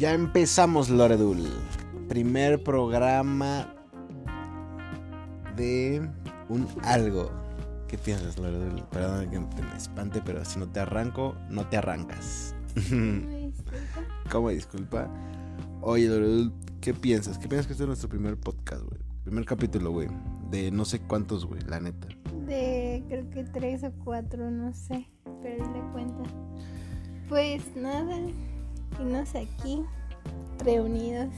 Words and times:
Ya 0.00 0.14
empezamos, 0.14 0.88
Loredul. 0.88 1.46
Primer 2.08 2.62
programa 2.62 3.70
de 5.56 6.08
un 6.48 6.66
algo. 6.84 7.30
¿Qué 7.86 7.98
piensas, 7.98 8.38
Loredul? 8.38 8.82
Perdón 8.90 9.28
que 9.28 9.38
te 9.56 9.62
me 9.62 9.76
espante, 9.76 10.22
pero 10.24 10.42
si 10.46 10.58
no 10.58 10.66
te 10.70 10.80
arranco, 10.80 11.36
no 11.50 11.68
te 11.68 11.76
arrancas. 11.76 12.54
¿Cómo 14.32 14.48
disculpa? 14.48 15.06
Oye, 15.82 16.08
Loredul, 16.08 16.54
¿qué 16.80 16.94
piensas? 16.94 17.36
¿Qué 17.36 17.46
piensas 17.46 17.66
que 17.66 17.74
este 17.74 17.82
es 17.82 17.88
nuestro 17.88 18.08
primer 18.08 18.38
podcast, 18.38 18.82
güey? 18.82 19.02
Primer 19.24 19.44
capítulo, 19.44 19.90
güey. 19.90 20.08
De 20.50 20.70
no 20.70 20.86
sé 20.86 21.00
cuántos, 21.00 21.44
güey, 21.44 21.60
la 21.68 21.78
neta. 21.78 22.08
De 22.46 23.04
creo 23.06 23.28
que 23.28 23.44
tres 23.44 23.84
o 23.84 23.92
cuatro, 24.02 24.50
no 24.50 24.72
sé. 24.72 25.10
Perdí 25.42 25.58
la 25.58 25.92
cuenta. 25.92 26.22
Pues 27.28 27.76
nada, 27.76 28.16
aquí, 29.00 29.82
reunidos, 30.64 31.32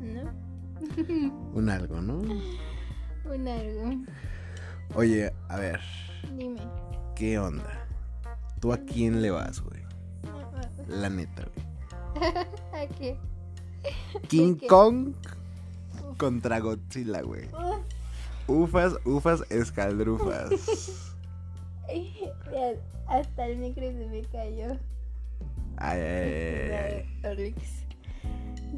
¿no? 0.00 0.32
Un 1.54 1.70
algo, 1.70 2.00
¿no? 2.00 2.18
Un 3.32 3.48
algo. 3.48 4.04
Oye, 4.94 5.32
a 5.48 5.56
ver, 5.56 5.80
Dime. 6.36 6.60
¿qué 7.14 7.38
onda? 7.38 7.86
¿Tú 8.60 8.72
a 8.72 8.78
quién 8.78 9.22
le 9.22 9.30
vas, 9.30 9.60
güey? 9.60 9.82
La 10.88 11.08
neta, 11.08 11.46
güey. 11.54 12.32
¿A 12.72 12.86
qué? 12.98 13.16
King 14.28 14.56
qué? 14.56 14.66
Kong 14.66 15.12
contra 16.16 16.58
Godzilla, 16.58 17.22
güey. 17.22 17.48
Uf, 17.52 17.78
Ufas, 18.48 18.94
ufas, 19.04 19.44
escaldrufas. 19.50 21.14
hasta 23.06 23.46
el 23.46 23.58
micro 23.58 23.84
se 23.84 24.06
me 24.06 24.22
cayó. 24.22 24.78
Ay, 25.80 26.00
ay, 26.00 27.04
ay. 27.24 27.54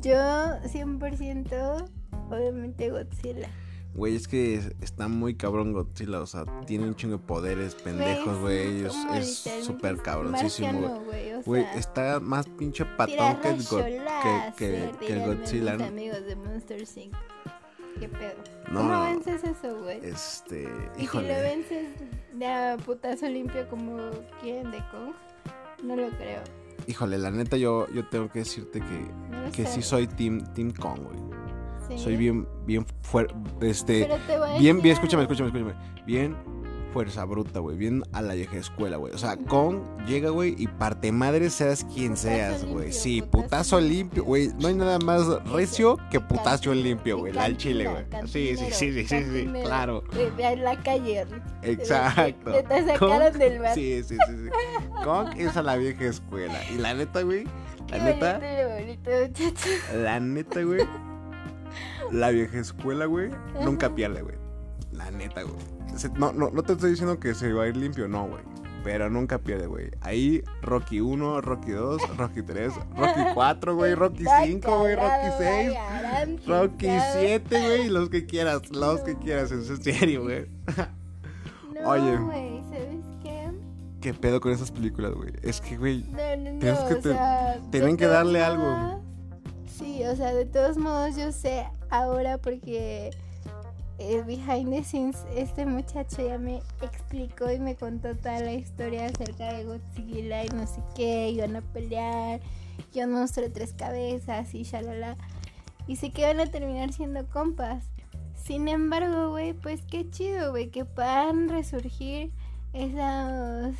Yo 0.00 0.16
100% 0.64 1.84
obviamente 2.30 2.90
Godzilla. 2.90 3.48
Güey, 3.94 4.14
es 4.14 4.28
que 4.28 4.54
es- 4.54 4.70
está 4.80 5.08
muy 5.08 5.34
cabrón 5.34 5.72
Godzilla, 5.72 6.20
o 6.20 6.26
sea, 6.26 6.44
tiene 6.66 6.86
un 6.86 6.94
chingo 6.94 7.16
de 7.18 7.22
poderes 7.24 7.74
pendejos, 7.74 8.38
güey. 8.38 8.84
Es 9.14 9.44
súper 9.64 9.96
cabroncísimo, 9.98 10.78
güey. 10.80 11.04
güey. 11.04 11.32
O 11.34 11.42
Güey, 11.42 11.62
sea, 11.64 11.74
está 11.74 12.20
más 12.20 12.46
pinche 12.46 12.84
patón 12.84 13.40
que 13.40 13.48
el, 13.48 13.62
go- 13.64 13.78
que, 13.82 14.52
que- 14.56 14.90
que 15.06 15.12
el 15.12 15.26
Godzilla, 15.26 15.72
mis 15.76 15.86
amigos 15.88 16.24
de 16.24 16.36
Monster 16.36 16.80
Inc. 16.96 17.14
¿Qué 17.98 18.08
pedo? 18.08 18.34
No, 18.70 18.80
¿Cómo 18.82 19.02
vences 19.04 19.42
eso, 19.44 19.82
güey? 19.82 19.98
Este, 20.04 20.62
Y 20.62 20.66
si 20.66 20.96
lo 20.98 21.02
híjole. 21.02 21.40
vences 21.42 21.86
de 22.32 22.46
a 22.46 22.76
putazo 22.76 23.26
limpio 23.28 23.68
como 23.68 23.98
quieren 24.40 24.70
de 24.70 24.78
Kong, 24.90 25.12
no 25.82 25.96
lo 25.96 26.08
creo. 26.10 26.42
Híjole, 26.86 27.18
la 27.18 27.30
neta 27.30 27.56
yo, 27.56 27.86
yo 27.92 28.08
tengo 28.08 28.28
que 28.30 28.40
decirte 28.40 28.80
que, 28.80 29.50
que 29.52 29.66
sí 29.66 29.82
soy 29.82 30.06
Team, 30.06 30.44
team 30.54 30.72
Kong, 30.72 31.00
güey. 31.02 31.18
Sí. 31.88 31.98
Soy 32.04 32.16
bien, 32.16 32.46
bien 32.66 32.86
fuerte, 33.02 33.34
este, 33.62 34.08
bien, 34.60 34.80
bien, 34.80 34.94
escúchame, 34.94 35.24
escúchame, 35.24 35.48
escúchame. 35.48 35.74
Bien 36.06 36.36
fuerza 36.92 37.24
bruta, 37.24 37.60
güey. 37.60 37.76
Bien 37.76 38.02
a 38.12 38.20
la 38.22 38.34
vieja 38.34 38.56
escuela, 38.56 38.96
güey. 38.96 39.12
O 39.14 39.18
sea, 39.18 39.36
Kong 39.36 39.78
llega, 40.06 40.30
güey, 40.30 40.54
y 40.58 40.66
parte 40.66 41.12
madre 41.12 41.50
seas 41.50 41.84
quien 41.84 42.10
Putazo 42.10 42.22
seas, 42.28 42.64
güey. 42.64 42.92
Sí, 42.92 43.22
putazo 43.22 43.42
putazo 43.42 43.80
limpio, 43.80 44.24
güey. 44.24 44.50
No 44.58 44.68
hay 44.68 44.74
nada 44.74 44.98
más 44.98 45.22
recio 45.44 45.96
que 46.10 46.20
putazo 46.20 46.74
limpio, 46.74 47.18
güey. 47.18 47.32
La 47.32 47.44
al 47.44 47.56
chile, 47.56 47.88
güey. 47.88 48.04
Sí, 48.26 48.56
sí, 48.56 48.66
sí, 48.72 48.92
sí, 48.92 49.06
sí, 49.06 49.24
sí, 49.24 49.48
claro. 49.62 50.02
A 50.44 50.54
la 50.56 50.82
calle. 50.82 51.26
Exacto. 51.62 52.52
Te, 52.52 52.62
te 52.62 52.86
sacaron 52.86 53.32
Kong- 53.32 53.38
del 53.38 53.58
bar. 53.60 53.74
Sí, 53.74 54.02
sí, 54.02 54.16
sí, 54.26 54.32
sí. 54.36 54.50
Kong 55.04 55.28
es 55.36 55.56
a 55.56 55.62
la 55.62 55.76
vieja 55.76 56.04
escuela. 56.04 56.58
Y 56.70 56.78
la 56.78 56.94
neta, 56.94 57.22
güey. 57.22 57.44
La 57.88 57.98
Qué 57.98 58.02
neta. 58.04 58.38
bonito, 58.38 59.10
bonito. 59.10 59.60
La 60.02 60.20
neta, 60.20 60.62
güey. 60.62 60.86
La 62.10 62.30
vieja 62.30 62.58
escuela, 62.58 63.06
güey, 63.06 63.30
nunca 63.62 63.94
pierde, 63.94 64.22
güey. 64.22 64.34
La 64.92 65.10
neta, 65.10 65.42
güey. 65.42 65.56
No, 66.16 66.32
no, 66.32 66.50
no 66.50 66.62
te 66.62 66.72
estoy 66.72 66.90
diciendo 66.90 67.20
que 67.20 67.34
se 67.34 67.52
va 67.52 67.64
a 67.64 67.68
ir 67.68 67.76
limpio, 67.76 68.08
no, 68.08 68.26
güey. 68.26 68.42
Pero 68.82 69.10
nunca 69.10 69.38
pierde, 69.38 69.66
güey. 69.66 69.90
Ahí, 70.00 70.42
Rocky 70.62 71.00
1, 71.00 71.40
Rocky 71.42 71.72
2, 71.72 72.16
Rocky 72.16 72.42
3, 72.42 72.72
Rocky 72.96 73.20
4, 73.34 73.74
güey, 73.76 73.94
Rocky 73.94 74.22
Está 74.22 74.44
5, 74.44 74.78
güey, 74.78 74.94
Rocky 74.94 75.06
cagado, 75.08 75.38
6, 75.38 75.64
güey, 75.66 75.76
Arantes, 75.76 76.46
Rocky 76.46 76.86
¿sabes? 76.86 77.42
7, 77.44 77.60
güey, 77.60 77.88
los 77.88 78.08
que 78.08 78.26
quieras, 78.26 78.70
los 78.70 79.00
que 79.02 79.16
quieras, 79.16 79.52
en 79.52 79.82
serio, 79.82 80.22
güey. 80.22 80.46
Oye. 81.84 82.18
Güey, 84.00 84.12
¿sabes 84.12 84.12
qué? 84.12 84.12
¿Qué 84.12 84.14
pedo 84.14 84.40
con 84.40 84.52
esas 84.52 84.70
películas, 84.70 85.12
güey? 85.14 85.32
Es 85.42 85.60
que, 85.60 85.76
güey, 85.76 86.04
No, 86.10 86.36
no, 86.36 86.52
no, 86.52 86.88
que 86.88 86.94
o 86.94 87.00
te- 87.00 87.12
sea, 87.12 87.58
tienen 87.70 87.96
que 87.96 88.06
darle 88.06 88.42
algo. 88.42 89.00
Sí, 89.66 90.02
o 90.04 90.16
sea, 90.16 90.34
de 90.34 90.44
todos 90.46 90.76
modos 90.76 91.16
yo 91.16 91.32
sé 91.32 91.66
ahora 91.90 92.38
porque 92.38 93.10
eh, 93.98 94.22
behind 94.26 94.70
the 94.70 94.82
scenes 94.84 95.16
este 95.34 95.66
muchacho 95.66 96.26
ya 96.26 96.38
me 96.38 96.62
explicó 96.82 97.50
y 97.50 97.58
me 97.60 97.74
contó 97.76 98.14
toda 98.16 98.40
la 98.40 98.52
historia 98.52 99.06
acerca 99.06 99.52
de 99.52 99.64
Godzilla 99.64 100.44
y 100.44 100.48
no 100.48 100.66
sé 100.66 100.82
qué, 100.94 101.30
iban 101.30 101.56
a 101.56 101.60
pelear, 101.62 102.40
y 102.92 103.00
un 103.02 103.12
monstruo 103.12 103.46
de 103.46 103.52
tres 103.52 103.72
cabezas 103.74 104.54
y 104.54 104.62
shalala. 104.64 105.16
Y 105.86 105.96
sé 105.96 106.10
que 106.10 106.24
van 106.26 106.40
a 106.40 106.46
terminar 106.46 106.92
siendo 106.92 107.26
compas. 107.26 107.84
Sin 108.34 108.68
embargo, 108.68 109.30
güey, 109.30 109.52
pues 109.52 109.82
qué 109.82 110.08
chido, 110.10 110.50
güey, 110.50 110.70
que 110.70 110.84
puedan 110.84 111.48
resurgir 111.48 112.32
esos 112.72 113.74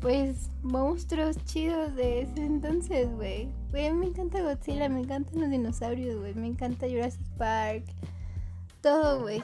pues 0.00 0.50
monstruos 0.62 1.42
chidos 1.46 1.94
de 1.96 2.22
ese 2.22 2.44
entonces, 2.44 3.10
güey. 3.16 3.48
Güey, 3.70 3.90
me 3.94 4.06
encanta 4.06 4.42
Godzilla, 4.42 4.88
me 4.90 5.00
encantan 5.00 5.40
los 5.40 5.50
dinosaurios, 5.50 6.20
güey, 6.20 6.34
me 6.34 6.46
encanta 6.46 6.86
Jurassic 6.86 7.26
Park. 7.38 7.84
Todo, 8.82 9.22
güey. 9.22 9.42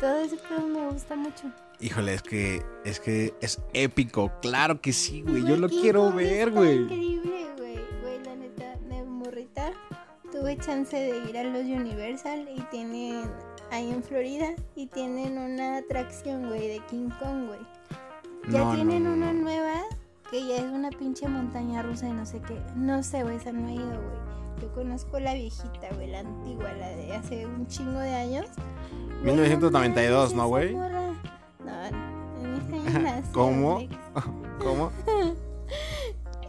Todo 0.00 0.16
ese 0.20 0.36
pedo 0.36 0.66
me 0.66 0.90
gusta 0.90 1.14
mucho. 1.14 1.52
híjole, 1.78 2.14
es 2.14 2.22
que, 2.22 2.62
es 2.86 3.00
que 3.00 3.34
es 3.42 3.60
épico. 3.74 4.32
Claro 4.40 4.80
que 4.80 4.94
sí, 4.94 5.20
güey. 5.22 5.44
Yo 5.44 5.58
lo 5.58 5.68
quiero 5.68 6.10
ver, 6.10 6.50
güey. 6.52 6.84
Increíble, 6.84 7.46
güey. 7.58 7.78
Güey, 8.00 8.24
la 8.24 8.36
neta, 8.36 8.76
de 8.88 9.04
morrita, 9.04 9.72
tuve 10.32 10.56
chance 10.56 10.96
de 10.96 11.28
ir 11.28 11.36
a 11.36 11.44
los 11.44 11.64
Universal 11.64 12.48
y 12.56 12.62
tienen 12.70 13.24
ahí 13.70 13.90
en 13.90 14.02
Florida 14.02 14.54
y 14.74 14.86
tienen 14.86 15.36
una 15.36 15.76
atracción, 15.76 16.48
güey, 16.48 16.68
de 16.68 16.80
King 16.88 17.10
Kong, 17.20 17.48
güey. 17.48 17.60
Ya 18.50 18.64
No, 18.64 18.74
tienen 18.74 19.04
no, 19.04 19.12
una 19.12 19.32
no. 19.32 19.42
nueva 19.42 19.72
que 20.30 20.46
ya 20.46 20.56
es 20.56 20.64
una 20.64 20.90
pinche 20.90 21.28
montaña 21.28 21.82
rusa 21.82 22.08
y 22.08 22.12
no 22.12 22.24
sé 22.26 22.40
qué. 22.40 22.58
No 22.74 23.02
sé, 23.02 23.22
güey, 23.22 23.36
esa 23.36 23.52
no 23.52 23.68
ha 23.68 23.72
ido, 23.72 23.86
güey. 23.86 24.32
Yo 24.62 24.72
conozco 24.74 25.18
la 25.20 25.34
viejita, 25.34 25.88
güey, 25.94 26.10
la 26.10 26.20
antigua, 26.20 26.72
la 26.72 26.88
de 26.90 27.14
hace 27.14 27.46
un 27.46 27.66
chingo 27.66 27.98
de 27.98 28.14
años. 28.14 28.46
Güey, 29.22 29.34
1992, 29.34 30.34
¿no, 30.34 30.48
güey? 30.48 30.74
No, 30.74 30.86
en 30.86 32.54
este 32.54 32.76
año 32.76 32.98
nació, 33.00 33.32
¿Cómo? 33.32 33.80
¿Cómo? 34.62 34.90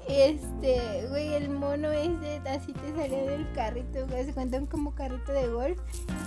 Este, 0.08 1.06
güey, 1.10 1.34
el 1.34 1.50
mono 1.50 1.92
ese 1.92 2.42
así 2.50 2.74
te 2.74 2.94
salía 2.96 3.24
del 3.24 3.50
carrito, 3.54 4.06
güey, 4.08 4.26
se 4.26 4.34
cuentan 4.34 4.66
como 4.66 4.94
carrito 4.94 5.32
de 5.32 5.48
golf, 5.48 5.80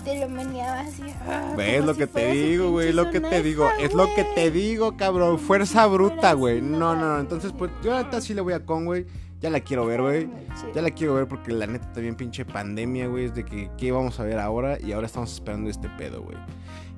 te 0.04 0.18
lo 0.18 0.28
meneaba 0.28 0.80
así. 0.80 1.02
ah, 1.26 1.54
¿Ves 1.56 1.74
como 1.80 1.86
lo 1.86 1.92
si 1.92 1.98
que 2.00 2.06
te 2.06 2.32
digo, 2.32 2.70
güey? 2.70 2.92
Lo 2.92 3.10
que 3.10 3.20
te 3.20 3.42
digo. 3.42 3.68
Es 3.78 3.92
lo 3.94 4.06
que 4.14 4.24
te 4.24 4.50
güey. 4.50 4.50
digo, 4.50 4.96
cabrón. 4.96 5.38
Fuerza 5.38 5.86
bruta, 5.86 6.32
güey. 6.32 6.60
No, 6.62 6.94
no, 6.96 7.14
no. 7.14 7.20
Entonces, 7.20 7.52
pues 7.56 7.70
güey. 7.70 7.82
yo 7.82 7.94
neta 7.94 8.20
sí 8.20 8.34
le 8.34 8.40
voy 8.40 8.54
a 8.54 8.64
con, 8.64 8.84
güey. 8.86 9.06
Ya 9.40 9.50
la 9.50 9.60
quiero 9.60 9.84
ver, 9.84 10.00
güey. 10.00 10.30
Ya 10.74 10.80
la 10.80 10.90
quiero 10.90 11.14
ver 11.14 11.28
porque 11.28 11.52
la 11.52 11.66
neta 11.66 11.92
también 11.92 12.14
pinche 12.16 12.44
pandemia, 12.46 13.06
güey. 13.08 13.26
Es 13.26 13.34
de 13.34 13.44
que 13.44 13.70
qué 13.76 13.92
vamos 13.92 14.18
a 14.18 14.24
ver 14.24 14.38
ahora 14.38 14.78
y 14.80 14.92
ahora 14.92 15.06
estamos 15.06 15.32
esperando 15.32 15.68
este 15.68 15.88
pedo, 15.90 16.22
güey. 16.22 16.38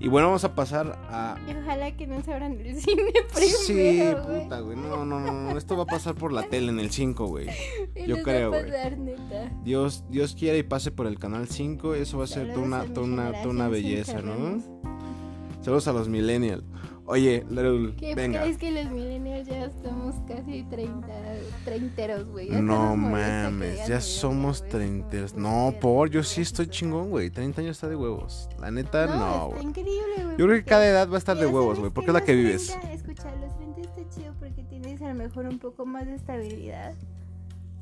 Y 0.01 0.07
bueno, 0.09 0.29
vamos 0.29 0.45
a 0.45 0.55
pasar 0.55 0.97
a... 1.11 1.37
Y 1.49 1.57
ojalá 1.57 1.91
que 1.97 2.07
no 2.07 2.23
se 2.23 2.33
abran 2.33 2.53
el 2.61 2.81
cine 2.81 3.03
primero, 3.35 3.59
Sí, 3.67 3.73
güey. 3.75 4.43
puta, 4.45 4.61
güey. 4.61 4.77
No, 4.77 5.05
no, 5.05 5.19
no, 5.19 5.33
no. 5.33 5.59
Esto 5.59 5.77
va 5.77 5.83
a 5.83 5.87
pasar 5.87 6.15
por 6.15 6.33
la 6.33 6.45
tele 6.45 6.71
en 6.71 6.79
el 6.79 6.91
5, 6.91 7.27
güey. 7.27 7.49
Yo 8.07 8.23
creo, 8.23 8.51
güey. 8.51 8.65
Dios, 9.65 10.05
Dios 10.09 10.37
quiera 10.39 10.57
y 10.57 10.63
pase 10.63 10.93
por 10.93 11.07
el 11.07 11.19
canal 11.19 11.49
5. 11.49 11.95
Eso 11.95 12.19
va 12.19 12.25
a 12.25 12.29
ser 12.29 12.53
toda 12.53 12.65
una, 12.65 12.85
toda 12.85 13.07
una, 13.07 13.33
toda 13.33 13.49
una 13.49 13.69
belleza, 13.69 14.23
¿no? 14.23 14.63
Saludos 15.63 15.89
a 15.89 15.93
los 15.93 16.09
millennials. 16.09 16.63
Oye, 17.11 17.43
Larul, 17.49 17.97
¿Qué 17.97 18.15
venga. 18.15 18.43
crees 18.43 18.59
que 18.59 18.71
los 18.71 18.93
millennials 18.93 19.49
ya 19.49 19.65
estamos 19.65 20.15
casi 20.29 20.63
30, 20.65 21.09
treinteros, 21.65 22.27
güey? 22.29 22.51
No 22.51 22.97
mames, 22.97 23.87
ya 23.89 24.03
somos 24.03 24.63
como 24.69 25.09
No, 25.37 25.75
por, 25.81 26.11
yo 26.11 26.23
sí 26.23 26.43
estoy 26.43 26.67
chingón, 26.69 27.09
güey. 27.09 27.31
30 27.31 27.63
años 27.63 27.77
está 27.79 27.89
de 27.89 27.97
huevos. 27.97 28.51
La 28.61 28.71
neta, 28.71 29.07
no, 29.07 29.15
está 29.15 29.45
güey. 29.47 29.63
increíble, 29.65 30.23
güey. 30.23 30.37
Yo 30.37 30.47
creo 30.47 30.59
que 30.59 30.65
cada 30.65 30.87
edad 30.87 31.09
va 31.09 31.15
a 31.15 31.19
estar 31.19 31.35
de 31.39 31.47
huevos, 31.47 31.77
¿sabes 31.77 31.81
güey, 31.81 31.91
porque 31.93 32.11
es 32.11 32.15
la 32.15 32.21
que 32.21 32.35
vives. 32.35 32.67
30, 32.79 32.93
escucha, 32.93 33.35
los 33.37 33.57
30 33.57 33.81
está 33.81 34.11
chido 34.11 34.35
porque 34.39 34.63
tienes 34.65 35.01
a 35.01 35.09
lo 35.09 35.15
mejor 35.15 35.47
un 35.47 35.59
poco 35.59 35.87
más 35.87 36.05
de 36.05 36.15
estabilidad 36.15 36.95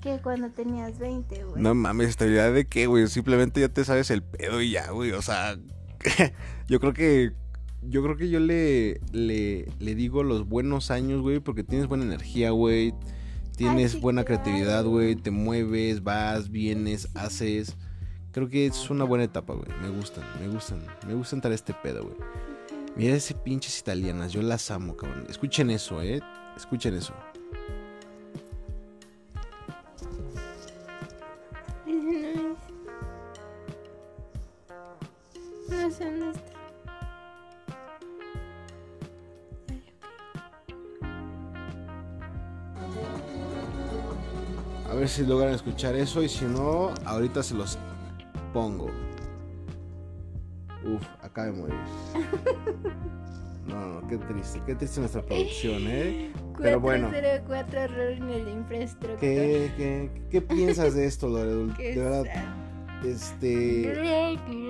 que 0.02 0.20
cuando 0.23 0.50
tenías 0.50 1.00
20, 1.00 1.44
güey. 1.46 1.61
No 1.61 1.75
mames, 1.75 2.11
estabilidad 2.11 2.52
de 2.52 2.64
qué, 2.67 2.87
güey. 2.87 3.08
Simplemente 3.08 3.61
ya 3.61 3.69
te 3.70 3.84
sabes 3.84 4.08
el 4.12 4.23
pedo 4.23 4.61
y 4.61 4.70
ya, 4.70 4.93
güey. 4.93 5.11
O 5.11 5.23
sea, 5.23 5.56
yo 6.69 6.78
creo 6.78 6.93
que. 6.93 7.32
Yo 7.82 8.02
creo 8.02 8.17
que 8.17 8.28
yo 8.28 8.40
le, 8.40 9.00
le, 9.12 9.69
le 9.78 9.94
digo 9.94 10.23
los 10.23 10.49
buenos 10.49 10.90
años, 10.90 11.23
güey, 11.23 11.40
porque 11.40 11.62
tienes 11.62 11.87
buena 11.87 12.05
energía, 12.05 12.50
güey. 12.50 12.94
Tienes 13.56 14.00
buena 14.00 14.25
claro. 14.25 14.43
creatividad, 14.43 14.84
güey. 14.84 15.17
Te 15.17 15.31
mueves, 15.31 16.02
vas, 16.02 16.50
vienes, 16.50 17.08
haces. 17.14 17.76
Creo 18.32 18.49
que 18.49 18.67
es 18.67 18.90
una 18.90 19.05
buena 19.05 19.25
etapa, 19.25 19.55
güey. 19.55 19.69
Me 19.81 19.88
gustan, 19.88 20.25
me 20.40 20.49
gustan. 20.49 20.84
Me 21.06 21.14
gusta 21.14 21.37
entrar 21.37 21.52
a 21.52 21.55
este 21.55 21.73
pedo, 21.73 22.02
güey. 22.02 22.17
Mira 22.96 23.14
ese 23.14 23.34
pinches 23.34 23.78
italianas. 23.78 24.32
Yo 24.32 24.43
las 24.43 24.70
amo, 24.70 24.96
cabrón. 24.96 25.25
Escuchen 25.28 25.70
eso, 25.70 26.02
eh. 26.02 26.20
Escuchen 26.56 26.94
eso. 26.94 27.14
Ver 45.06 45.11
si 45.11 45.25
logran 45.25 45.55
escuchar 45.55 45.94
eso. 45.94 46.23
Y 46.23 46.29
si 46.29 46.44
no, 46.44 46.93
ahorita 47.05 47.43
se 47.43 47.55
los 47.55 47.79
pongo. 48.53 48.91
Uf, 50.85 51.03
acaba 51.23 51.47
de 51.47 51.53
morir. 51.53 51.76
No, 53.67 54.00
no, 54.00 54.08
qué 54.08 54.17
triste. 54.17 54.62
Qué 54.64 54.76
triste 54.76 55.00
nuestra 55.00 55.23
producción, 55.23 55.82
eh. 55.88 56.31
Pero 56.56 56.79
bueno. 56.79 57.08
404 57.08 57.81
error 57.81 58.12
en 58.12 58.31
el 58.31 58.49
infraestructura. 58.49 59.19
¿Qué, 59.19 59.73
qué, 59.76 60.11
qué 60.31 60.41
piensas 60.41 60.94
de 60.94 61.05
esto, 61.05 61.29
Loredul? 61.29 61.75
Qué 61.76 61.97
De 61.97 62.00
verdad, 62.00 62.25
este. 63.05 63.93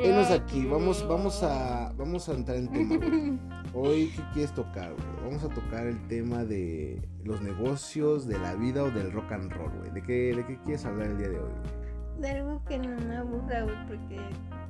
Enos 0.03 0.31
aquí, 0.31 0.65
vamos, 0.65 1.07
vamos 1.07 1.43
a. 1.43 1.93
Vamos 1.99 2.27
a 2.31 2.33
entrar 2.33 2.57
en 2.57 2.69
tema. 2.73 2.97
Hoy, 3.79 4.11
¿qué 4.17 4.23
quieres 4.33 4.55
tocar, 4.55 4.95
güey? 4.95 5.07
Vamos 5.29 5.45
a 5.45 5.49
tocar 5.51 5.87
el 5.87 6.01
tema 6.09 6.45
de 6.45 6.99
los 7.25 7.43
negocios, 7.43 8.27
de 8.27 8.39
la 8.39 8.55
vida 8.55 8.83
o 8.85 8.91
del 8.91 9.13
rock 9.13 9.33
and 9.33 9.53
roll, 9.53 9.71
güey. 9.79 9.91
¿De 9.91 10.03
qué, 10.03 10.35
¿De 10.35 10.47
qué 10.47 10.59
quieres 10.65 10.87
hablar 10.87 11.09
el 11.09 11.19
día 11.19 11.29
de 11.29 11.39
hoy, 11.39 11.51
güey? 11.51 12.21
De 12.23 12.31
algo 12.31 12.63
que 12.65 12.79
no 12.79 12.99
me 13.07 13.17
aburra, 13.17 13.65
güey, 13.65 13.77
porque 13.87 14.17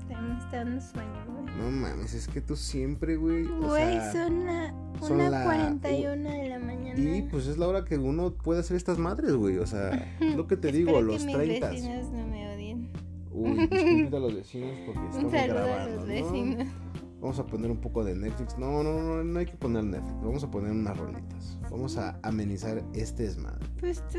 me 0.09 0.39
está 0.39 0.57
dando 0.65 0.81
sueño, 0.81 1.25
güey. 1.29 1.57
No 1.57 1.71
mames, 1.71 2.15
es 2.15 2.27
que 2.27 2.41
tú 2.41 2.57
siempre, 2.57 3.15
güey. 3.17 3.47
o 3.47 3.69
Güey, 3.69 3.93
sea, 3.93 4.13
son 4.13 4.45
la 4.45 4.75
son 5.01 5.19
la- 5.19 5.45
1.41 5.81 6.23
de 6.43 6.49
la 6.49 6.59
mañana. 6.59 6.99
Y 6.99 7.23
pues 7.31 7.47
es 7.47 7.59
la 7.59 7.69
hora 7.69 7.85
que 7.85 7.99
uno 7.99 8.33
puede 8.35 8.59
hacer 8.59 8.77
estas 8.77 8.99
madres, 8.99 9.35
güey. 9.37 9.59
O 9.59 9.67
sea, 9.67 9.91
es 10.19 10.35
lo 10.35 10.49
que 10.49 10.57
te 10.57 10.73
digo, 10.73 11.01
los 11.01 11.19
que 11.21 11.27
mis 11.27 11.37
30. 11.37 11.71
vecinos 11.71 12.11
no 12.11 12.27
me 12.27 12.53
odien. 12.53 12.89
Uy, 13.31 14.09
a 14.13 14.19
los 14.19 14.35
vecinos 14.35 14.71
porque 14.87 14.99
Un 15.01 15.07
estamos 15.07 15.33
saludo 15.33 15.55
grabando. 15.55 16.01
a 16.03 16.07
los 16.07 16.33
¿no? 16.33 16.86
Vamos 17.21 17.39
a 17.39 17.47
poner 17.47 17.71
un 17.71 17.81
poco 17.81 18.05
de 18.05 18.15
Netflix. 18.15 18.59
No, 18.59 18.83
no, 18.83 19.01
no, 19.01 19.25
no 19.25 19.39
hay 19.39 19.47
que 19.47 19.57
poner 19.57 19.85
Netflix. 19.85 20.23
Vamos 20.23 20.45
a 20.45 20.51
poner 20.51 20.71
unas 20.71 20.97
rolitas. 20.97 21.59
Vamos 21.71 21.97
a 21.97 22.19
amenizar 22.23 22.83
este 22.93 23.25
desmadre. 23.25 23.67
Pues 23.81 24.07
tú. 24.09 24.19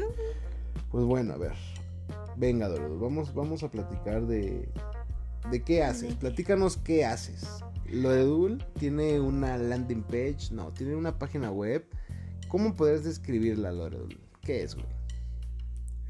Pues 0.91 1.05
bueno, 1.05 1.33
a 1.33 1.37
ver. 1.37 1.53
Venga, 2.37 2.67
Dorado, 2.67 2.99
vamos, 2.99 3.33
vamos 3.33 3.63
a 3.63 3.69
platicar 3.69 4.25
de. 4.25 4.69
¿De 5.51 5.63
qué 5.63 5.83
haces? 5.83 6.01
¿De 6.01 6.07
qué? 6.09 6.15
Platícanos 6.15 6.77
qué 6.77 7.05
haces. 7.05 7.47
Loredul 7.89 8.65
tiene 8.79 9.19
una 9.19 9.57
landing 9.57 10.03
page, 10.03 10.49
no, 10.51 10.71
tiene 10.73 10.95
una 10.95 11.17
página 11.17 11.51
web. 11.51 11.85
¿Cómo 12.47 12.75
podrías 12.75 13.03
describirla, 13.03 13.71
Loredul? 13.71 14.19
¿Qué 14.41 14.63
es, 14.63 14.75
güey? 14.75 14.87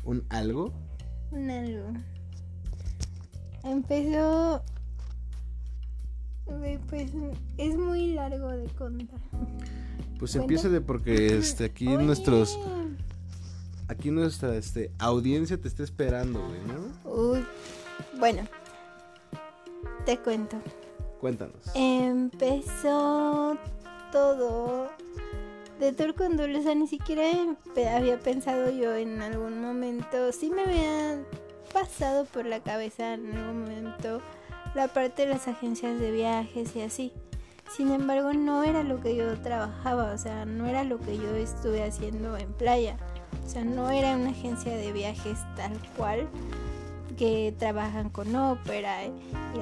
¿Un 0.04 0.26
algo? 0.30 0.74
Un 1.32 1.50
algo. 1.50 1.94
Empezó. 3.64 4.64
Pues 6.90 7.12
es 7.58 7.78
muy 7.78 8.14
largo 8.14 8.50
de 8.50 8.66
contar. 8.70 9.20
Pues 10.20 10.36
empieza 10.36 10.70
de 10.70 10.82
porque 10.82 11.38
este, 11.38 11.66
aquí 11.66 11.88
Oye, 11.88 12.04
nuestros. 12.04 12.58
Aquí 13.90 14.12
nuestra 14.12 14.56
este, 14.56 14.92
audiencia 15.00 15.58
te 15.58 15.68
está 15.68 15.84
esperando, 15.84 16.42
güey, 16.46 16.60
¿no? 16.68 17.10
Uy, 17.10 17.46
bueno, 18.20 18.44
te 20.06 20.18
cuento. 20.18 20.58
Cuéntanos. 21.22 21.56
Empezó 21.74 23.58
todo 24.12 24.90
de 25.80 25.94
tour 25.94 26.16
con 26.16 26.38
Dulce, 26.38 26.60
o 26.60 26.64
sea, 26.64 26.76
ni 26.76 26.88
siquiera 26.88 27.24
había 27.96 28.20
pensado 28.20 28.70
yo 28.72 28.96
en 28.96 29.22
algún 29.22 29.62
momento, 29.62 30.32
sí 30.32 30.50
me 30.50 30.64
había 30.64 31.24
pasado 31.74 32.26
por 32.26 32.46
la 32.46 32.60
cabeza 32.62 33.14
en 33.14 33.38
algún 33.38 33.62
momento 33.62 34.22
la 34.78 34.88
parte 34.88 35.24
de 35.24 35.30
las 35.30 35.48
agencias 35.48 36.00
de 36.00 36.12
viajes 36.12 36.76
y 36.76 36.82
así. 36.82 37.12
Sin 37.76 37.92
embargo, 37.92 38.32
no 38.34 38.64
era 38.64 38.84
lo 38.84 39.02
que 39.02 39.16
yo 39.16 39.36
trabajaba, 39.42 40.14
o 40.14 40.18
sea, 40.20 40.46
no 40.46 40.68
era 40.68 40.84
lo 40.84 41.00
que 41.00 41.18
yo 41.18 41.36
estuve 41.36 41.84
haciendo 41.84 42.38
en 42.38 42.54
playa. 42.54 42.96
O 43.44 43.50
sea, 43.50 43.66
no 43.66 43.90
era 43.90 44.16
una 44.16 44.30
agencia 44.30 44.78
de 44.78 44.92
viajes 44.92 45.40
tal 45.56 45.74
cual 45.98 46.30
que 47.18 47.56
trabajan 47.58 48.12
con 48.12 48.36
ópera 48.36 49.04
y, 49.06 49.12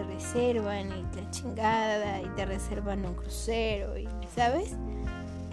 reservan 0.09 0.89
y 0.89 1.15
la 1.15 1.31
chingada 1.31 2.21
y 2.21 2.27
te 2.35 2.45
reservan 2.45 3.05
un 3.05 3.13
crucero 3.15 3.97
y 3.97 4.09
sabes 4.35 4.75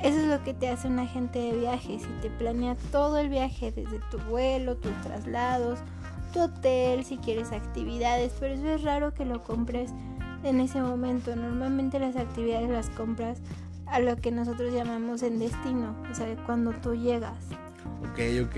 eso 0.03 0.19
es 0.19 0.27
lo 0.27 0.43
que 0.43 0.53
te 0.53 0.69
hace 0.69 0.89
un 0.89 0.99
agente 0.99 1.39
de 1.39 1.53
viajes 1.53 2.03
y 2.03 2.21
te 2.21 2.29
planea 2.29 2.75
todo 2.91 3.19
el 3.19 3.29
viaje 3.29 3.71
desde 3.71 4.01
tu 4.11 4.19
vuelo 4.19 4.77
tus 4.77 5.01
traslados 5.03 5.79
tu 6.33 6.41
hotel 6.41 7.05
si 7.05 7.17
quieres 7.19 7.53
actividades 7.53 8.33
pero 8.39 8.55
eso 8.55 8.69
es 8.69 8.83
raro 8.83 9.15
que 9.15 9.25
lo 9.25 9.43
compres 9.43 9.91
en 10.43 10.61
ese 10.61 10.81
momento. 10.83 11.37
Normalmente 11.37 11.99
las 11.99 12.17
actividades 12.17 12.69
las 12.69 12.91
compras 12.91 13.39
a 13.87 14.01
lo 14.01 14.17
que 14.17 14.33
nosotros 14.33 14.73
llamamos 14.73 15.23
en 15.23 15.39
destino 15.39 15.95
o 16.11 16.15
sea 16.15 16.35
cuando 16.47 16.73
tú 16.73 16.95
llegas. 16.95 17.45
Ok, 18.01 18.21
ok. 18.45 18.57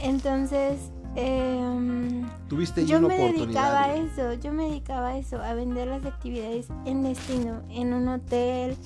entonces 0.00 0.90
em, 1.16 2.26
Tuviste 2.48 2.86
yo 2.86 3.00
me 3.00 3.16
dedicaba 3.16 3.84
a 3.84 3.96
eso, 3.96 4.34
yo 4.34 4.52
me 4.52 4.68
dedicaba 4.68 5.08
a 5.08 5.18
eso, 5.18 5.42
a 5.42 5.54
vender 5.54 5.88
las 5.88 6.04
actividades 6.04 6.68
en 6.84 7.02
destino, 7.02 7.62
en 7.70 7.92
un 7.92 8.08
hotel 8.08 8.76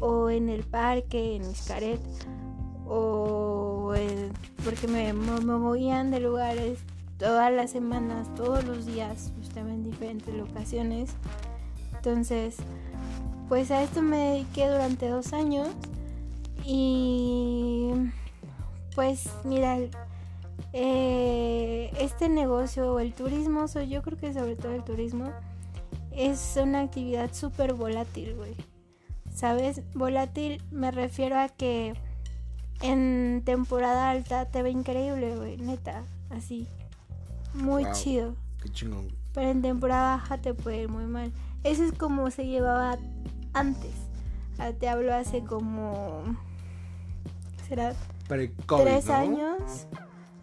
o 0.00 0.30
en 0.30 0.48
el 0.48 0.64
parque, 0.64 1.36
en 1.36 1.54
Xcaret, 1.54 2.00
o 2.86 3.92
porque 4.64 4.86
me 4.86 5.12
movían 5.12 6.10
de 6.10 6.20
lugares 6.20 6.78
todas 7.20 7.52
las 7.52 7.70
semanas, 7.70 8.34
todos 8.34 8.64
los 8.64 8.86
días, 8.86 9.30
yo 9.36 9.42
estaba 9.42 9.70
en 9.70 9.84
diferentes 9.84 10.34
locaciones. 10.34 11.10
Entonces, 11.94 12.56
pues 13.48 13.70
a 13.70 13.82
esto 13.82 14.00
me 14.00 14.16
dediqué 14.16 14.68
durante 14.68 15.08
dos 15.08 15.34
años 15.34 15.68
y 16.64 17.90
pues 18.94 19.28
mira, 19.44 19.76
eh, 20.72 21.92
este 22.00 22.30
negocio 22.30 22.94
o 22.94 23.00
el 23.00 23.12
turismo, 23.12 23.66
yo 23.66 24.02
creo 24.02 24.18
que 24.18 24.32
sobre 24.32 24.56
todo 24.56 24.72
el 24.72 24.82
turismo, 24.82 25.30
es 26.12 26.58
una 26.60 26.80
actividad 26.80 27.34
súper 27.34 27.74
volátil, 27.74 28.34
güey. 28.34 28.56
¿Sabes? 29.34 29.82
Volátil 29.94 30.62
me 30.70 30.90
refiero 30.90 31.38
a 31.38 31.48
que 31.48 31.94
en 32.80 33.42
temporada 33.44 34.10
alta 34.10 34.46
te 34.46 34.62
ve 34.62 34.70
increíble, 34.70 35.36
güey, 35.36 35.58
neta, 35.58 36.04
así. 36.30 36.66
Muy 37.54 37.84
Wow. 37.84 37.92
chido. 37.94 38.34
Qué 38.62 38.68
chingón. 38.70 39.08
Pero 39.32 39.48
en 39.50 39.62
temporada 39.62 40.16
baja 40.16 40.38
te 40.38 40.54
puede 40.54 40.82
ir 40.82 40.88
muy 40.88 41.04
mal. 41.04 41.32
Eso 41.64 41.84
es 41.84 41.92
como 41.92 42.30
se 42.30 42.46
llevaba 42.46 42.98
antes. 43.52 43.92
Te 44.78 44.88
hablo 44.88 45.14
hace 45.14 45.42
como... 45.42 46.22
¿Será 47.68 47.94
COVID, 48.66 48.82
tres 48.84 49.06
¿no? 49.06 49.14
años. 49.14 49.86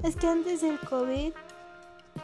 Es 0.04 0.16
que 0.16 0.28
antes 0.28 0.62
del 0.62 0.80
COVID 0.80 1.34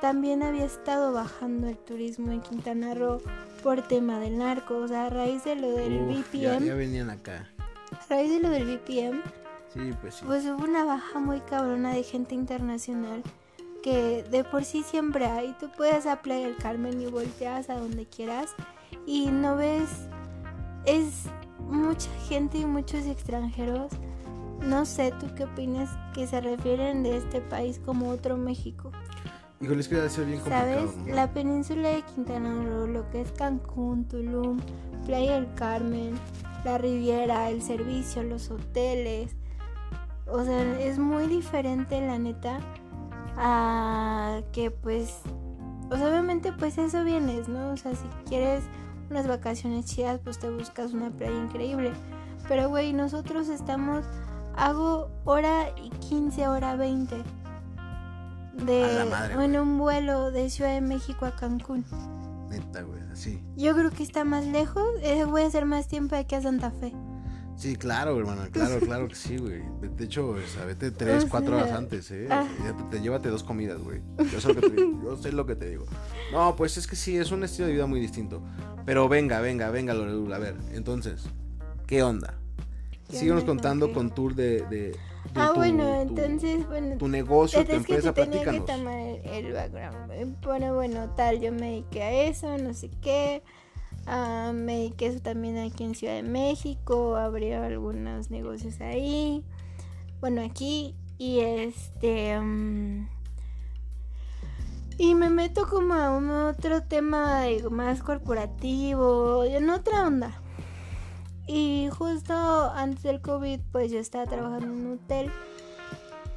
también 0.01 0.41
había 0.43 0.65
estado 0.65 1.13
bajando 1.13 1.67
el 1.67 1.77
turismo 1.77 2.31
en 2.31 2.41
Quintana 2.41 2.93
Roo 2.95 3.21
por 3.61 3.81
tema 3.87 4.19
del 4.19 4.37
narco. 4.37 4.77
O 4.77 4.87
sea, 4.87 5.07
a 5.07 5.09
raíz 5.09 5.43
de 5.43 5.55
lo 5.55 5.69
del 5.71 6.01
Uf, 6.09 6.33
ya, 6.33 6.53
VPN, 6.57 6.65
ya 6.65 6.75
venían 6.75 7.09
acá. 7.09 7.47
a 7.91 8.05
raíz 8.09 8.29
de 8.31 8.39
lo 8.39 8.49
del 8.49 8.65
VPN, 8.65 9.21
Sí, 9.73 9.79
pues 10.01 10.15
sí. 10.15 10.25
pues 10.25 10.45
hubo 10.45 10.63
una 10.63 10.83
baja 10.85 11.19
muy 11.19 11.39
cabrona 11.41 11.93
de 11.93 12.03
gente 12.03 12.33
internacional 12.35 13.21
que 13.83 14.23
de 14.23 14.43
por 14.43 14.63
sí 14.63 14.81
siempre 14.81 15.25
hay. 15.25 15.55
Tú 15.59 15.69
puedes 15.75 16.07
a 16.07 16.21
Playa 16.21 16.47
del 16.47 16.55
Carmen 16.55 16.99
y 17.01 17.05
volteas 17.05 17.69
a 17.69 17.77
donde 17.77 18.07
quieras 18.07 18.55
y 19.05 19.27
no 19.27 19.57
ves. 19.57 20.07
Es 20.85 21.25
mucha 21.59 22.09
gente 22.27 22.57
y 22.57 22.65
muchos 22.65 23.05
extranjeros. 23.05 23.91
No 24.61 24.85
sé, 24.85 25.13
¿tú 25.19 25.27
qué 25.35 25.43
opinas 25.43 25.89
que 26.13 26.25
se 26.25 26.39
refieren 26.39 27.03
de 27.03 27.17
este 27.17 27.41
país 27.41 27.79
como 27.85 28.09
otro 28.09 28.37
México? 28.37 28.91
Híjole, 29.59 29.81
es 29.81 29.87
que 29.87 29.95
debe 29.95 30.09
ser 30.09 30.25
bien 30.25 30.39
complicado. 30.39 30.87
¿Sabes? 30.87 30.97
¿no? 31.05 31.15
La 31.15 31.33
península 31.33 31.89
de 31.89 32.01
Quintana 32.01 32.53
Roo, 32.63 32.87
lo 32.87 33.09
que 33.11 33.21
es 33.21 33.31
Cancún, 33.33 34.05
Tulum, 34.07 34.59
Playa 35.05 35.35
del 35.35 35.53
Carmen, 35.55 36.15
la 36.63 36.77
Riviera, 36.77 37.49
el 37.49 37.61
servicio, 37.61 38.23
los 38.23 38.49
hoteles. 38.49 39.35
O 40.27 40.43
sea, 40.43 40.79
es 40.79 40.99
muy 40.99 41.27
diferente 41.27 41.99
la 41.99 42.17
neta 42.17 42.59
a 43.37 44.41
que 44.51 44.71
pues... 44.71 45.21
O 45.89 45.97
sea, 45.97 46.07
obviamente 46.07 46.51
pues 46.53 46.77
eso 46.77 47.03
vienes, 47.03 47.47
¿no? 47.47 47.71
O 47.71 47.77
sea, 47.77 47.93
si 47.93 48.07
quieres 48.27 48.63
unas 49.09 49.27
vacaciones 49.27 49.85
chidas, 49.85 50.19
pues 50.23 50.39
te 50.39 50.49
buscas 50.49 50.93
una 50.93 51.11
playa 51.11 51.37
increíble. 51.37 51.91
Pero 52.47 52.69
güey, 52.69 52.93
nosotros 52.93 53.47
estamos 53.49 54.05
hago 54.55 55.09
hora 55.25 55.69
y 55.81 55.89
15, 55.89 56.47
hora 56.47 56.75
20 56.75 57.23
de 58.65 59.05
madre, 59.09 59.43
en 59.43 59.57
un 59.57 59.77
vuelo 59.77 60.31
de 60.31 60.49
Ciudad 60.49 60.73
de 60.73 60.81
México 60.81 61.25
a 61.25 61.35
Cancún. 61.35 61.85
Neta, 62.49 62.83
güey, 62.83 63.01
así. 63.11 63.41
Yo 63.55 63.75
creo 63.75 63.89
que 63.89 64.03
está 64.03 64.23
más 64.23 64.45
lejos, 64.45 64.85
eh, 65.01 65.25
voy 65.25 65.41
a 65.41 65.47
hacer 65.47 65.65
más 65.65 65.87
tiempo 65.87 66.15
de 66.15 66.21
aquí 66.21 66.35
a 66.35 66.41
Santa 66.41 66.71
Fe. 66.71 66.93
Sí, 67.55 67.75
claro, 67.75 68.17
hermana, 68.19 68.49
claro, 68.51 68.79
claro 68.79 69.07
que 69.07 69.15
sí, 69.15 69.37
güey. 69.37 69.61
De 69.95 70.05
hecho, 70.05 70.29
o 70.29 70.37
sea, 70.41 70.65
vete 70.65 70.91
tres, 70.91 71.23
O 71.25 71.29
cuatro 71.29 71.55
sea, 71.55 71.65
horas 71.65 71.77
antes, 71.77 72.09
¿eh? 72.11 72.27
ah. 72.29 72.45
Ya 72.63 72.75
te, 72.75 72.83
te- 72.97 73.01
llévate 73.03 73.29
dos 73.29 73.43
comidas, 73.43 73.79
güey. 73.79 74.01
Yo 74.31 74.41
sé, 74.41 74.53
lo 74.53 74.61
que 74.61 74.69
te, 74.69 74.75
yo 74.77 75.17
sé 75.17 75.31
lo 75.31 75.45
que 75.45 75.55
te 75.55 75.69
digo. 75.69 75.85
No, 76.31 76.55
pues 76.55 76.77
es 76.77 76.87
que 76.87 76.95
sí, 76.95 77.15
es 77.15 77.31
un 77.31 77.43
estilo 77.43 77.67
de 77.67 77.73
vida 77.73 77.85
muy 77.85 77.99
distinto. 77.99 78.41
Pero 78.85 79.07
venga, 79.07 79.39
venga, 79.39 79.69
venga, 79.69 79.93
Lorelul, 79.93 80.33
a 80.33 80.39
ver, 80.39 80.55
entonces, 80.73 81.23
¿qué 81.87 82.03
onda? 82.03 82.33
¿Qué 83.09 83.17
Síguenos 83.17 83.41
onda 83.43 83.51
contando 83.53 83.93
con 83.93 84.09
tour 84.13 84.33
de... 84.35 84.65
de- 84.67 84.95
Ah, 85.35 85.49
tu- 85.53 85.59
bueno, 85.59 85.83
tu- 86.07 86.17
entonces, 86.21 86.67
bueno, 86.67 86.97
Tu 86.97 87.07
negocio, 87.07 87.59
es 87.59 87.65
tu 87.65 87.71
que 87.71 87.77
empresa, 87.77 88.13
te 88.13 88.25
tenía 88.25 88.43
que 88.43 88.59
tomar 88.59 88.99
el, 88.99 89.45
el 89.45 89.53
background. 89.53 90.37
Bueno, 90.43 90.75
bueno, 90.75 91.09
tal, 91.15 91.39
yo 91.39 91.51
me 91.51 91.61
dediqué 91.69 92.03
a 92.03 92.11
eso, 92.23 92.57
no 92.57 92.73
sé 92.73 92.89
qué. 93.01 93.41
Ah, 94.05 94.51
me 94.53 94.77
dediqué 94.77 95.11
también 95.19 95.57
aquí 95.57 95.83
en 95.83 95.95
Ciudad 95.95 96.15
de 96.15 96.23
México, 96.23 97.15
abrí 97.15 97.53
algunos 97.53 98.29
negocios 98.29 98.81
ahí. 98.81 99.43
Bueno, 100.19 100.41
aquí 100.41 100.95
y 101.17 101.39
este... 101.39 102.39
mm, 102.39 103.07
y 104.97 105.15
me 105.15 105.29
meto 105.29 105.67
como 105.67 105.95
a 105.95 106.11
un 106.11 106.29
otro 106.29 106.83
tema 106.83 107.45
más 107.71 108.03
corporativo, 108.03 109.43
en 109.43 109.69
otra 109.69 110.05
onda. 110.05 110.41
Y 111.47 111.89
justo 111.97 112.33
antes 112.33 113.03
del 113.03 113.21
COVID, 113.21 113.59
pues 113.71 113.91
yo 113.91 113.99
estaba 113.99 114.25
trabajando 114.25 114.67
en 114.67 114.85
un 114.85 114.93
hotel. 114.93 115.31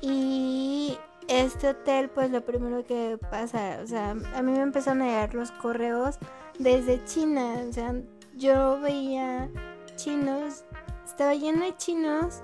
Y 0.00 0.96
este 1.28 1.68
hotel, 1.68 2.08
pues 2.08 2.30
lo 2.30 2.44
primero 2.44 2.84
que 2.84 3.18
pasa, 3.30 3.80
o 3.82 3.86
sea, 3.86 4.10
a 4.10 4.42
mí 4.42 4.52
me 4.52 4.62
empezaron 4.62 5.02
a 5.02 5.06
llegar 5.06 5.34
los 5.34 5.50
correos 5.50 6.18
desde 6.58 7.04
China. 7.04 7.64
O 7.68 7.72
sea, 7.72 7.94
yo 8.36 8.80
veía 8.80 9.48
chinos, 9.96 10.64
estaba 11.04 11.34
lleno 11.34 11.64
de 11.64 11.76
chinos, 11.76 12.42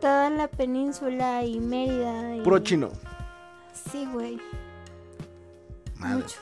toda 0.00 0.30
la 0.30 0.48
península 0.48 1.44
y 1.44 1.60
Mérida. 1.60 2.36
Y... 2.36 2.40
Puro 2.42 2.58
chino. 2.60 2.90
Sí, 3.90 4.06
güey. 4.12 4.38
Mucho. 5.98 6.38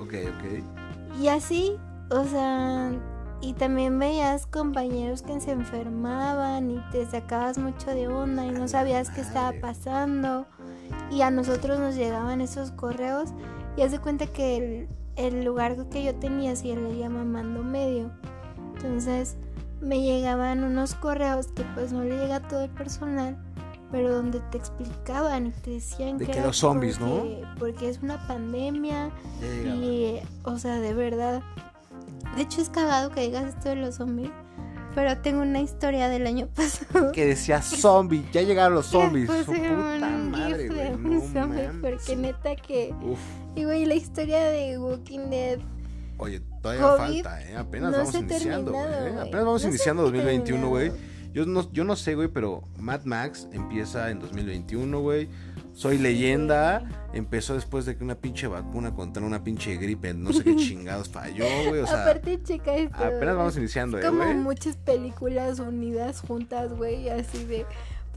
Ok, 0.00 0.14
ok. 0.14 1.18
Y 1.20 1.28
así, 1.28 1.76
o 2.10 2.24
sea, 2.24 2.92
y 3.40 3.52
también 3.54 3.98
veías 3.98 4.46
compañeros 4.46 5.22
que 5.22 5.40
se 5.40 5.52
enfermaban 5.52 6.70
y 6.70 6.80
te 6.90 7.06
sacabas 7.06 7.58
mucho 7.58 7.90
de 7.90 8.08
onda 8.08 8.44
y 8.44 8.50
no 8.50 8.68
sabías 8.68 9.10
qué 9.10 9.20
estaba 9.20 9.52
pasando. 9.60 10.46
Y 11.10 11.22
a 11.22 11.30
nosotros 11.30 11.78
nos 11.78 11.96
llegaban 11.96 12.40
esos 12.40 12.70
correos 12.72 13.30
y 13.76 13.82
haz 13.82 13.92
de 13.92 14.00
cuenta 14.00 14.26
que 14.26 14.56
el, 14.56 14.88
el 15.18 15.44
lugar 15.44 15.76
que 15.90 16.02
yo 16.04 16.14
tenía 16.14 16.54
se 16.56 16.74
le 16.74 16.96
llama 16.96 17.24
mando 17.24 17.62
medio. 17.62 18.10
Entonces 18.76 19.36
me 19.80 20.00
llegaban 20.00 20.64
unos 20.64 20.94
correos 20.94 21.48
que 21.48 21.64
pues 21.74 21.92
no 21.92 22.02
le 22.04 22.16
llega 22.18 22.36
a 22.36 22.48
todo 22.48 22.62
el 22.64 22.70
personal, 22.70 23.36
pero 23.90 24.12
donde 24.14 24.40
te 24.50 24.58
explicaban 24.58 25.46
y 25.48 25.50
te 25.50 25.70
decían 25.72 26.18
De 26.18 26.26
que 26.26 26.40
los 26.40 26.56
zombies, 26.56 27.00
¿no? 27.00 27.24
porque- 27.58 27.88
es 27.88 28.00
una 28.02 28.26
pandemia 28.26 29.10
y, 29.64 30.16
o 30.44 30.58
sea, 30.58 30.78
de 30.80 30.94
verdad. 30.94 31.42
De 32.36 32.42
hecho, 32.42 32.60
es 32.60 32.68
cagado 32.70 33.10
que 33.10 33.22
digas 33.22 33.44
esto 33.54 33.70
de 33.70 33.76
los 33.76 33.96
zombies. 33.96 34.30
Pero 34.94 35.16
tengo 35.18 35.42
una 35.42 35.60
historia 35.60 36.08
del 36.08 36.26
año 36.26 36.48
pasado. 36.54 37.12
Que 37.12 37.26
decía 37.26 37.62
zombie, 37.62 38.24
ya 38.32 38.42
llegaron 38.42 38.74
los 38.74 38.86
zombies. 38.90 39.28
Su 39.28 39.36
puse 39.44 39.58
puta 39.60 39.72
un 40.08 40.30
madre, 40.30 40.94
un 40.96 41.20
zombie, 41.32 41.68
porque 41.80 42.16
neta 42.16 42.56
que. 42.56 42.94
Uf. 43.02 43.18
Y 43.58 43.64
güey, 43.64 43.86
la 43.86 43.96
historia 43.96 44.44
de 44.44 44.78
Walking 44.78 45.30
Dead. 45.30 45.58
Oye, 46.18 46.40
todavía 46.62 46.82
COVID 46.82 47.22
falta, 47.24 47.42
¿eh? 47.50 47.56
Apenas 47.56 47.90
no 47.90 47.98
vamos 47.98 48.14
iniciando, 48.14 48.72
güey. 48.72 48.84
¿eh? 48.84 49.10
güey. 49.10 49.18
Apenas 49.18 49.44
vamos 49.44 49.62
No 49.62 49.68
iniciando 49.68 50.02
2021, 50.04 50.68
güey. 50.68 50.92
Yo 51.32 51.44
no, 51.44 51.72
yo 51.72 51.84
no 51.84 51.96
sé, 51.96 52.14
güey, 52.14 52.28
pero 52.28 52.62
Mad 52.78 53.02
Max 53.04 53.48
empieza 53.52 54.10
en 54.10 54.20
2021, 54.20 55.00
güey. 55.00 55.28
Soy 55.72 55.98
leyenda. 55.98 57.08
Empezó 57.12 57.54
después 57.54 57.84
de 57.84 57.96
que 57.96 58.04
una 58.04 58.14
pinche 58.14 58.46
vacuna 58.46 58.94
contra 58.94 59.24
una 59.24 59.42
pinche 59.42 59.76
gripe, 59.76 60.14
no 60.14 60.32
sé 60.32 60.44
qué 60.44 60.54
chingados 60.56 61.08
falló, 61.08 61.44
güey. 61.68 61.80
O 61.80 61.86
sea, 61.86 62.02
Aparte, 62.02 62.40
checa 62.42 62.76
esto. 62.76 62.96
apenas 62.96 63.36
vamos 63.36 63.56
iniciando, 63.56 63.98
eh, 63.98 64.02
como 64.02 64.22
güey. 64.22 64.34
muchas 64.34 64.76
películas 64.76 65.58
unidas 65.58 66.20
juntas, 66.20 66.72
güey, 66.74 67.08
así 67.08 67.44
de. 67.44 67.66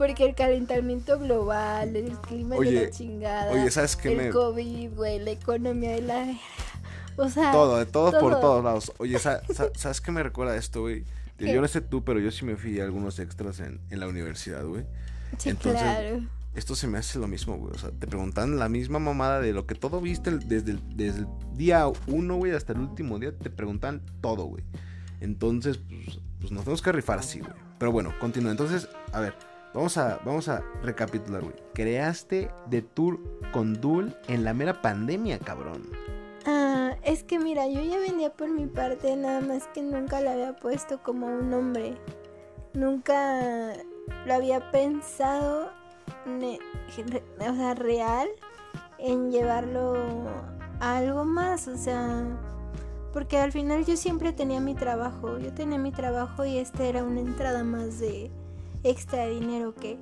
Porque 0.02 0.24
el 0.24 0.34
calentamiento 0.34 1.16
global, 1.20 1.94
el 1.94 2.10
clima 2.18 2.56
de 2.56 2.60
Oye, 2.60 2.84
la 2.86 2.90
chingada. 2.90 3.52
Oye, 3.52 3.70
¿sabes 3.70 3.94
qué 3.94 4.10
el 4.10 4.16
me.? 4.16 4.30
COVID, 4.30 4.94
güey, 4.96 5.20
la 5.20 5.30
economía 5.30 5.92
de 5.92 6.02
la. 6.02 6.26
O 7.16 7.28
sea. 7.28 7.52
Todo, 7.52 7.76
de 7.78 7.86
todo, 7.86 8.10
por 8.18 8.32
todo. 8.32 8.40
todos 8.40 8.64
lados. 8.64 8.92
Oye, 8.98 9.16
sa- 9.20 9.42
sa- 9.54 9.70
¿sabes 9.76 10.00
qué 10.00 10.10
me 10.10 10.24
recuerda 10.24 10.56
esto, 10.56 10.80
güey? 10.80 11.04
Yo- 11.38 11.60
no 11.60 11.68
sé 11.68 11.80
tú, 11.82 12.02
pero 12.02 12.18
yo 12.18 12.32
sí 12.32 12.44
me 12.44 12.56
fui 12.56 12.80
a 12.80 12.82
algunos 12.84 13.20
extras 13.20 13.60
en, 13.60 13.78
en 13.90 14.00
la 14.00 14.08
universidad, 14.08 14.64
güey. 14.64 14.84
Sí, 15.38 15.50
entonces, 15.50 15.80
claro. 15.80 16.20
Esto 16.56 16.74
se 16.74 16.88
me 16.88 16.98
hace 16.98 17.20
lo 17.20 17.28
mismo, 17.28 17.56
güey. 17.56 17.72
O 17.72 17.78
sea, 17.78 17.90
te 17.92 18.08
preguntan 18.08 18.58
la 18.58 18.68
misma 18.68 18.98
mamada 18.98 19.40
de 19.40 19.52
lo 19.52 19.66
que 19.68 19.76
todo 19.76 20.00
viste 20.00 20.32
desde, 20.32 20.72
el, 20.72 20.96
desde 20.96 21.20
el 21.20 21.26
día 21.54 21.86
uno, 22.08 22.38
güey, 22.38 22.50
hasta 22.52 22.72
el 22.72 22.80
último 22.80 23.20
día. 23.20 23.30
Te 23.38 23.50
preguntan 23.50 24.02
todo, 24.20 24.46
güey. 24.46 24.64
Entonces, 25.20 25.78
pues, 25.78 26.18
pues 26.40 26.50
nos 26.50 26.64
tenemos 26.64 26.82
que 26.82 26.90
rifar 26.90 27.20
así, 27.20 27.38
güey. 27.38 27.52
Pero 27.78 27.92
bueno, 27.92 28.12
continúa. 28.18 28.50
Entonces, 28.50 28.88
a 29.12 29.20
ver, 29.20 29.34
vamos 29.74 29.96
a, 29.96 30.20
vamos 30.24 30.48
a 30.48 30.62
recapitular, 30.82 31.42
güey. 31.42 31.54
Creaste 31.74 32.50
de 32.66 32.82
tour 32.82 33.18
con 33.52 33.80
Dul 33.80 34.16
en 34.28 34.44
la 34.44 34.54
mera 34.54 34.80
pandemia, 34.82 35.38
cabrón. 35.38 35.82
Ah, 36.46 36.96
es 37.04 37.22
que 37.22 37.38
mira, 37.38 37.66
yo 37.68 37.80
ya 37.82 37.98
vendía 37.98 38.32
por 38.32 38.50
mi 38.50 38.66
parte, 38.66 39.14
nada 39.16 39.40
más 39.40 39.68
que 39.68 39.82
nunca 39.82 40.20
le 40.20 40.30
había 40.30 40.56
puesto 40.56 41.02
como 41.02 41.26
un 41.26 41.50
nombre. 41.50 41.96
Nunca 42.74 43.74
lo 44.26 44.34
había 44.34 44.70
pensado, 44.70 45.70
o 46.26 47.54
sea, 47.54 47.74
real, 47.74 48.28
en 48.98 49.30
llevarlo 49.30 49.94
a 50.80 50.96
algo 50.96 51.24
más, 51.24 51.68
o 51.68 51.76
sea, 51.76 52.24
porque 53.12 53.38
al 53.38 53.52
final 53.52 53.84
yo 53.84 53.96
siempre 53.96 54.32
tenía 54.32 54.60
mi 54.60 54.74
trabajo, 54.74 55.38
yo 55.38 55.52
tenía 55.52 55.78
mi 55.78 55.92
trabajo 55.92 56.44
y 56.44 56.58
este 56.58 56.88
era 56.88 57.04
una 57.04 57.20
entrada 57.20 57.62
más 57.62 57.98
de 58.00 58.30
extra 58.84 59.26
dinero 59.26 59.74
que 59.74 59.98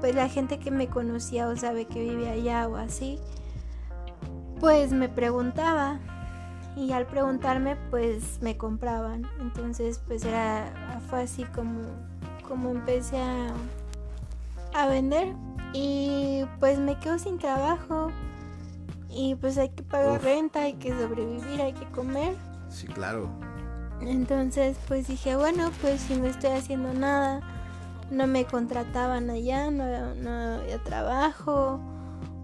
pues 0.00 0.14
la 0.14 0.28
gente 0.28 0.58
que 0.58 0.70
me 0.70 0.88
conocía 0.88 1.48
o 1.48 1.56
sabe 1.56 1.84
que 1.84 2.00
vivía 2.00 2.32
allá 2.32 2.68
o 2.68 2.76
así, 2.76 3.18
pues 4.58 4.92
me 4.92 5.08
preguntaba. 5.08 5.98
Y 6.76 6.92
al 6.92 7.06
preguntarme 7.06 7.76
pues 7.90 8.40
me 8.40 8.56
compraban. 8.56 9.26
Entonces 9.40 10.00
pues 10.06 10.24
era 10.24 11.00
fue 11.08 11.22
así 11.22 11.44
como 11.44 11.82
como 12.48 12.70
empecé 12.70 13.18
a, 13.18 13.52
a 14.74 14.86
vender. 14.86 15.34
Y 15.72 16.44
pues 16.58 16.78
me 16.78 16.98
quedo 16.98 17.18
sin 17.18 17.38
trabajo. 17.38 18.10
Y 19.10 19.34
pues 19.34 19.58
hay 19.58 19.68
que 19.70 19.82
pagar 19.82 20.18
Uf. 20.18 20.24
renta 20.24 20.62
hay 20.62 20.74
que 20.74 20.90
sobrevivir 20.90 21.60
hay 21.60 21.72
que 21.72 21.86
comer. 21.90 22.34
Sí, 22.68 22.86
claro. 22.86 23.28
entonces 24.00 24.78
pues 24.86 25.08
dije 25.08 25.36
bueno 25.36 25.70
pues 25.82 26.00
si 26.00 26.14
no 26.14 26.26
estoy 26.26 26.52
haciendo 26.52 26.94
nada 26.94 27.42
no 28.10 28.26
me 28.26 28.44
contrataban 28.44 29.30
allá 29.30 29.70
no, 29.70 30.14
no 30.14 30.30
había 30.60 30.82
trabajo 30.82 31.80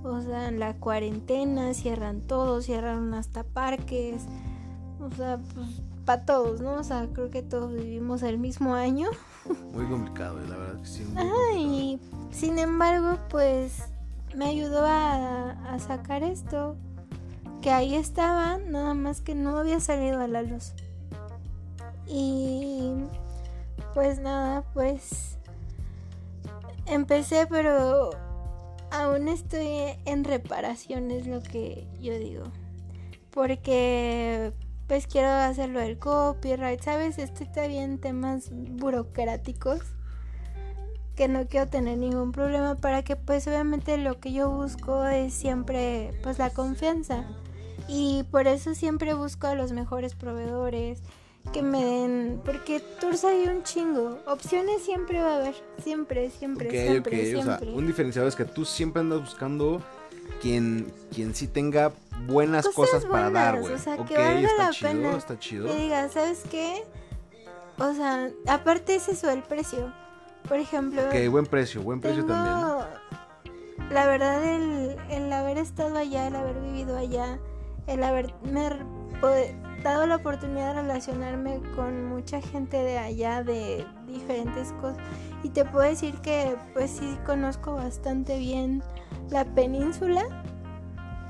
o 0.07 0.21
sea, 0.23 0.49
en 0.49 0.61
la 0.61 0.75
cuarentena 0.75 1.75
cierran 1.75 2.21
todo, 2.21 2.63
cierran 2.63 3.13
hasta 3.15 3.43
parques. 3.43 4.23
O 5.01 5.11
sea, 5.11 5.39
pues 5.55 5.83
para 6.05 6.25
todos, 6.25 6.61
¿no? 6.61 6.75
O 6.75 6.85
sea, 6.85 7.09
creo 7.13 7.31
que 7.31 7.43
todos 7.43 7.73
vivimos 7.73 8.23
el 8.23 8.39
mismo 8.39 8.75
año. 8.75 9.09
Muy 9.73 9.85
complicado, 9.87 10.41
eh, 10.41 10.47
la 10.49 10.57
verdad 10.57 10.81
que 10.81 10.87
sí. 10.87 11.05
Muy 11.05 11.23
Ajá, 11.23 11.29
complicado. 11.31 11.59
y 11.59 12.01
sin 12.31 12.59
embargo, 12.59 13.19
pues 13.29 13.83
me 14.35 14.47
ayudó 14.47 14.87
a, 14.87 15.51
a 15.75 15.79
sacar 15.81 16.23
esto. 16.23 16.77
Que 17.61 17.73
ahí 17.73 17.97
estaba, 17.97 18.59
nada 18.59 18.95
más 18.95 19.21
que 19.21 19.35
no 19.35 19.59
había 19.59 19.81
salido 19.81 20.21
a 20.21 20.29
la 20.29 20.43
luz. 20.43 20.73
Y 22.07 22.93
pues 23.93 24.21
nada, 24.21 24.63
pues 24.73 25.36
empecé, 26.87 27.47
pero 27.47 28.11
aún 28.91 29.29
estoy 29.29 29.99
en 30.05 30.25
reparación, 30.25 31.11
es 31.11 31.27
lo 31.27 31.43
que 31.43 31.87
yo 32.01 32.19
digo. 32.19 32.45
Porque 33.31 34.53
pues 34.87 35.07
quiero 35.07 35.29
hacerlo 35.29 35.81
del 35.81 35.99
copyright, 35.99 36.81
¿sabes? 36.81 37.19
Estoy 37.19 37.47
todavía 37.49 37.83
en 37.83 37.99
temas 37.99 38.51
burocráticos 38.53 39.81
que 41.17 41.29
no 41.29 41.47
quiero 41.47 41.67
tener 41.67 41.99
ningún 41.99 42.31
problema 42.31 42.77
para 42.77 43.03
que 43.03 43.17
pues 43.17 43.47
obviamente 43.49 43.97
lo 43.97 44.21
que 44.21 44.33
yo 44.33 44.51
busco 44.51 45.05
es 45.07 45.33
siempre 45.33 46.13
pues 46.23 46.39
la 46.39 46.51
confianza 46.51 47.25
y 47.89 48.25
por 48.31 48.47
eso 48.47 48.75
siempre 48.75 49.15
busco 49.15 49.47
a 49.47 49.55
los 49.55 49.73
mejores 49.73 50.15
proveedores 50.15 51.03
que 51.53 51.63
me 51.63 51.85
den, 51.85 52.41
porque 52.45 52.81
tours 53.01 53.25
hay 53.25 53.47
un 53.49 53.63
chingo, 53.63 54.19
opciones 54.27 54.83
siempre 54.83 55.21
va 55.23 55.35
a 55.35 55.37
haber, 55.37 55.55
siempre, 55.83 56.31
siempre, 56.31 56.69
Ok, 56.69 56.75
siempre, 56.75 57.37
o 57.37 57.43
sea, 57.43 57.61
un 57.75 57.87
diferenciador 57.87 58.29
es 58.29 58.37
que 58.37 58.45
tú 58.45 58.65
siempre 58.65 59.01
andas 59.01 59.21
buscando 59.21 59.83
quien, 60.43 60.93
quien 61.15 61.35
sí 61.35 61.47
tenga 61.47 61.93
buenas 62.27 62.67
cosas, 62.69 62.97
Cosas 62.97 63.05
para 63.11 63.31
dar, 63.31 63.61
güey. 63.61 63.75
o 63.75 63.79
sea, 63.79 63.97
que 63.97 64.03
ok, 64.15 64.19
valga 64.19 64.49
está 64.49 64.63
la 64.65 64.71
chido, 64.71 64.91
pena. 64.91 65.17
está 65.17 65.39
chido. 65.39 65.67
Que 65.67 65.75
diga, 65.77 66.09
¿sabes 66.09 66.43
qué? 66.51 66.83
O 67.79 67.93
sea, 67.95 68.31
aparte 68.49 68.95
es 68.97 69.09
eso, 69.09 69.31
el 69.31 69.43
precio. 69.43 69.93
Por 70.49 70.59
ejemplo, 70.59 71.03
Ok, 71.03 71.29
buen 71.31 71.47
precio, 71.47 71.83
buen 71.83 72.01
precio 72.01 72.25
tengo, 72.25 72.35
también. 72.35 73.91
la 73.91 74.07
verdad, 74.07 74.45
el, 74.45 74.97
el 75.11 75.33
haber 75.33 75.59
estado 75.59 75.97
allá, 75.97 76.29
el 76.29 76.37
haber 76.37 76.61
vivido 76.61 76.97
allá, 76.97 77.39
el 77.87 78.03
haberme 78.03 78.71
dado 79.93 80.07
la 80.07 80.17
oportunidad 80.17 80.75
de 80.75 80.83
relacionarme 80.83 81.61
con 81.75 82.07
mucha 82.07 82.41
gente 82.41 82.77
de 82.77 82.99
allá, 82.99 83.43
de 83.43 83.87
diferentes 84.07 84.73
cosas. 84.81 84.99
Y 85.43 85.51
te 85.51 85.65
puedo 85.65 85.89
decir 85.89 86.15
que, 86.17 86.57
pues 86.75 86.91
sí, 86.91 87.19
conozco 87.25 87.75
bastante 87.75 88.39
bien 88.39 88.83
la 89.31 89.45
península. 89.45 90.25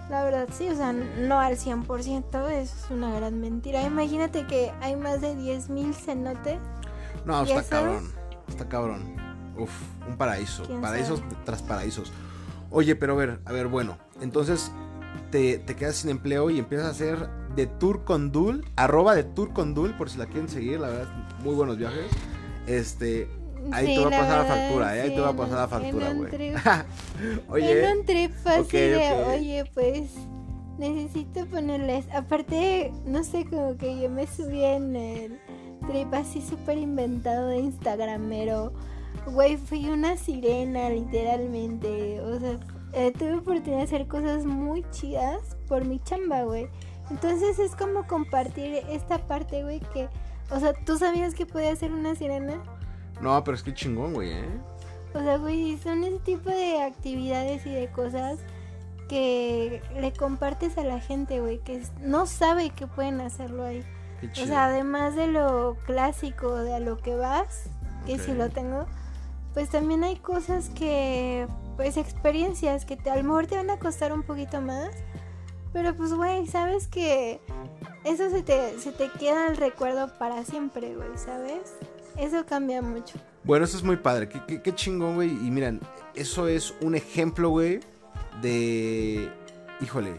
La 0.08 0.22
verdad, 0.22 0.48
sí, 0.52 0.68
o 0.68 0.74
sea, 0.76 0.92
no 0.92 1.40
al 1.40 1.56
100%, 1.56 2.48
eso 2.50 2.76
es 2.84 2.90
una 2.90 3.14
gran 3.14 3.40
mentira. 3.40 3.82
Imagínate 3.82 4.46
que 4.46 4.72
hay 4.80 4.94
más 4.94 5.20
de 5.20 5.34
10.000 5.34 5.92
cenotes. 5.94 6.58
No, 7.24 7.44
¿y 7.44 7.52
está 7.52 7.76
cabrón. 7.76 8.12
Está 8.48 8.68
cabrón. 8.68 9.16
Uf, 9.58 9.72
un 10.08 10.16
paraíso. 10.16 10.64
¿Quién 10.64 10.80
Paraísos 10.80 11.18
sabe? 11.18 11.36
tras 11.44 11.62
paraísos. 11.62 12.12
Oye, 12.70 12.94
pero 12.94 13.14
a 13.14 13.16
ver, 13.16 13.40
a 13.44 13.52
ver, 13.52 13.66
bueno. 13.66 13.98
Entonces 14.20 14.70
te, 15.30 15.58
te 15.58 15.74
quedas 15.74 15.96
sin 15.96 16.10
empleo 16.10 16.50
y 16.50 16.58
empiezas 16.58 16.86
a 16.86 16.90
hacer 16.90 17.28
de 17.56 17.66
tour 17.66 18.04
con 18.04 18.30
Dul. 18.32 18.64
Arroba 18.76 19.14
de 19.14 19.24
tour 19.24 19.52
con 19.52 19.74
Dul, 19.74 19.94
por 19.96 20.10
si 20.10 20.18
la 20.18 20.26
quieren 20.26 20.48
seguir, 20.48 20.80
la 20.80 20.88
verdad, 20.88 21.08
muy 21.42 21.54
buenos 21.54 21.76
viajes. 21.78 22.06
Este, 22.66 23.28
ahí 23.72 23.86
Sí, 23.86 23.94
te 23.96 24.00
va 24.02 24.08
a 24.08 24.20
pasar 24.20 24.46
la 24.46 24.54
factura, 24.54 24.96
¿eh? 24.96 25.00
Ahí 25.02 25.14
te 25.14 25.20
va 25.20 25.28
a 25.28 25.36
pasar 25.36 25.58
la 25.58 25.68
factura, 25.68 26.12
güey. 26.12 26.30
Oye, 27.48 27.84
En 27.84 27.98
un 27.98 28.06
trip 28.06 28.32
de, 28.44 28.60
ok. 28.60 29.28
oye, 29.28 29.64
pues 29.74 30.10
necesito 30.78 31.46
ponerles. 31.46 32.06
Aparte, 32.14 32.92
no 33.06 33.24
sé, 33.24 33.44
como 33.46 33.76
que 33.76 34.00
yo 34.00 34.10
me 34.10 34.26
subí 34.26 34.62
en 34.62 34.94
el 34.96 35.40
trip 35.88 36.12
así 36.14 36.42
súper 36.42 36.78
inventado 36.78 37.48
de 37.48 37.58
Instagramero. 37.58 38.72
Güey, 39.32 39.56
fui 39.56 39.86
una 39.86 40.16
sirena, 40.16 40.90
literalmente. 40.90 42.20
O 42.20 42.38
sea, 42.38 42.58
eh, 42.92 43.12
tuve 43.18 43.34
oportunidad 43.34 43.78
de 43.78 43.84
hacer 43.84 44.06
cosas 44.06 44.44
muy 44.44 44.84
chidas 44.90 45.56
por 45.68 45.84
mi 45.84 45.98
chamba, 46.00 46.42
güey. 46.44 46.68
Entonces 47.10 47.58
es 47.58 47.74
como 47.76 48.06
compartir 48.06 48.82
esta 48.88 49.18
parte, 49.18 49.62
güey, 49.62 49.80
que. 49.92 50.08
O 50.50 50.60
sea, 50.60 50.72
¿tú 50.84 50.96
sabías 50.98 51.34
que 51.34 51.46
podía 51.46 51.74
ser 51.76 51.92
una 51.92 52.14
sirena? 52.14 52.62
no, 53.20 53.42
pero 53.44 53.56
es 53.56 53.62
que 53.62 53.72
chingón, 53.72 54.12
güey, 54.12 54.32
¿eh? 54.32 54.60
O 55.14 55.20
sea, 55.20 55.38
güey, 55.38 55.78
son 55.78 56.04
ese 56.04 56.18
tipo 56.18 56.50
de 56.50 56.82
actividades 56.82 57.64
y 57.64 57.70
de 57.70 57.88
cosas 57.88 58.38
que 59.08 59.82
le 59.98 60.12
compartes 60.12 60.76
a 60.78 60.84
la 60.84 61.00
gente, 61.00 61.40
güey, 61.40 61.58
que 61.58 61.82
no 62.00 62.26
sabe 62.26 62.70
que 62.70 62.86
pueden 62.86 63.20
hacerlo 63.20 63.64
ahí. 63.64 63.82
Qué 64.20 64.26
O 64.26 64.30
chido. 64.32 64.46
sea, 64.48 64.66
además 64.66 65.14
de 65.16 65.28
lo 65.28 65.76
clásico, 65.86 66.56
de 66.56 66.74
a 66.74 66.80
lo 66.80 66.98
que 66.98 67.16
vas, 67.16 67.64
que 68.04 68.18
sí 68.18 68.32
Ok. 68.32 68.36
lo 68.38 68.50
tengo, 68.50 68.86
pues 69.54 69.70
también 69.70 70.04
hay 70.04 70.16
cosas 70.16 70.68
que, 70.70 71.46
pues 71.76 71.96
experiencias 71.96 72.84
que 72.84 72.96
te, 72.96 73.08
a 73.10 73.16
lo 73.16 73.22
mejor 73.22 73.46
te 73.46 73.56
van 73.56 73.70
a 73.70 73.78
costar 73.78 74.12
un 74.12 74.22
poquito 74.22 74.60
más, 74.60 74.90
pero 75.76 75.94
pues, 75.94 76.14
güey, 76.14 76.46
sabes 76.46 76.86
que 76.86 77.38
eso 78.04 78.30
se 78.30 78.42
te, 78.42 78.80
se 78.80 78.92
te 78.92 79.10
queda 79.10 79.48
el 79.48 79.58
recuerdo 79.58 80.08
para 80.18 80.42
siempre, 80.42 80.94
güey, 80.96 81.10
¿sabes? 81.16 81.74
Eso 82.16 82.46
cambia 82.46 82.80
mucho. 82.80 83.18
Bueno, 83.44 83.66
eso 83.66 83.76
es 83.76 83.82
muy 83.82 83.96
padre. 83.98 84.26
Qué, 84.26 84.40
qué- 84.48 84.62
qué 84.62 84.74
chingón, 84.74 85.16
güey. 85.16 85.28
Y 85.28 85.50
miren, 85.50 85.82
eso 86.14 86.48
es 86.48 86.72
un 86.80 86.94
ejemplo, 86.94 87.50
güey, 87.50 87.80
de... 88.40 89.30
Híjole, 89.82 90.18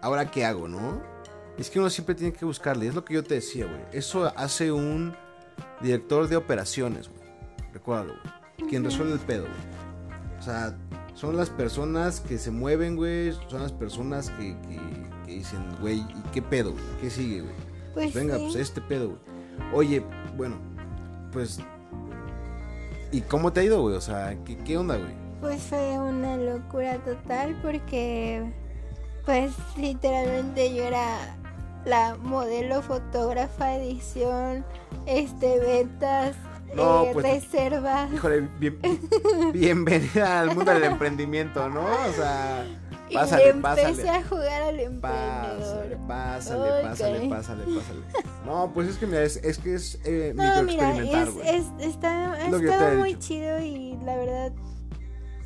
¿ahora 0.00 0.30
qué 0.30 0.44
hago, 0.44 0.68
no? 0.68 1.02
Es 1.58 1.68
que 1.68 1.80
uno 1.80 1.90
siempre 1.90 2.14
tiene 2.14 2.32
que 2.32 2.44
buscarle. 2.44 2.86
Es 2.86 2.94
lo 2.94 3.04
que 3.04 3.14
yo 3.14 3.24
te 3.24 3.34
decía, 3.34 3.66
güey. 3.66 3.80
Eso 3.90 4.32
hace 4.36 4.70
un 4.70 5.16
director 5.80 6.28
de 6.28 6.36
operaciones, 6.36 7.08
güey. 7.08 7.28
Recuérdalo, 7.72 8.14
güey. 8.22 8.70
Quien 8.70 8.84
resuelve 8.84 9.14
el 9.14 9.18
pedo, 9.18 9.42
güey. 9.42 10.38
O 10.38 10.42
sea, 10.42 10.76
son 11.16 11.36
las 11.36 11.50
personas 11.50 12.20
que 12.20 12.38
se 12.38 12.50
mueven, 12.52 12.94
güey. 12.94 13.32
Son 13.48 13.62
las 13.62 13.72
personas 13.72 14.30
que, 14.30 14.56
que- 14.68 15.06
que 15.26 15.32
dicen, 15.32 15.60
güey, 15.80 15.98
¿y 15.98 16.22
qué 16.32 16.40
pedo? 16.42 16.70
güey? 16.70 16.84
¿Qué 17.00 17.10
sigue, 17.10 17.40
güey? 17.40 17.54
Pues 17.94 18.14
Venga, 18.14 18.36
sí. 18.36 18.42
pues 18.44 18.56
este 18.56 18.80
pedo, 18.80 19.08
güey. 19.08 19.20
Oye, 19.74 20.02
bueno, 20.36 20.56
pues. 21.32 21.58
¿Y 23.12 23.20
cómo 23.22 23.52
te 23.52 23.60
ha 23.60 23.64
ido, 23.64 23.80
güey? 23.82 23.96
O 23.96 24.00
sea, 24.00 24.36
¿qué, 24.44 24.56
qué 24.58 24.76
onda, 24.78 24.96
güey? 24.96 25.14
Pues 25.40 25.62
fue 25.62 25.98
una 25.98 26.36
locura 26.36 26.98
total 26.98 27.58
porque 27.62 28.52
pues 29.24 29.52
literalmente 29.76 30.74
yo 30.74 30.82
era 30.84 31.36
la 31.84 32.16
modelo, 32.16 32.82
fotógrafa, 32.82 33.74
edición, 33.76 34.64
este, 35.06 35.58
ventas, 35.60 36.36
No, 36.74 37.04
eh, 37.04 37.10
pues, 37.12 37.24
reservas. 37.24 38.12
Híjole, 38.12 38.48
bien- 38.58 38.78
bienvenida 39.52 40.40
al 40.40 40.54
mundo 40.54 40.72
del 40.72 40.84
emprendimiento, 40.84 41.68
¿no? 41.70 41.84
O 41.84 42.12
sea, 42.14 42.66
y 43.08 43.14
pásale, 43.14 43.48
empecé 43.50 43.82
pásale. 43.82 44.08
a 44.10 44.22
jugar 44.24 44.62
al 44.62 44.80
emprendedor. 44.80 45.96
pásale, 46.08 46.82
pásale, 46.82 47.28
pásale, 47.28 47.64
pásale. 47.64 48.00
No, 48.44 48.70
pues 48.74 48.88
es 48.88 48.96
que 48.98 49.06
mira, 49.06 49.22
es, 49.22 49.36
es 49.38 49.58
que 49.58 49.74
es 49.74 49.98
eh, 50.04 50.32
No, 50.34 50.62
mira, 50.64 50.96
es, 50.98 51.28
es, 51.44 51.64
está, 51.78 52.32
ha 52.32 52.44
Es 52.46 52.50
lo 52.50 52.58
que 52.58 52.64
yo 52.66 52.70
te 52.70 52.76
estado 52.76 52.92
he 52.92 52.96
muy 52.96 53.08
dicho. 53.14 53.20
chido 53.28 53.60
y 53.60 53.96
la 54.04 54.16
verdad, 54.16 54.52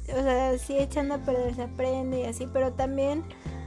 o 0.08 0.22
sea, 0.22 0.58
sí 0.58 0.78
echando 0.78 1.14
a 1.14 1.18
perder 1.18 1.54
se 1.54 1.62
aprende 1.62 2.20
y 2.20 2.24
así, 2.24 2.48
pero 2.52 2.72
también, 2.72 3.24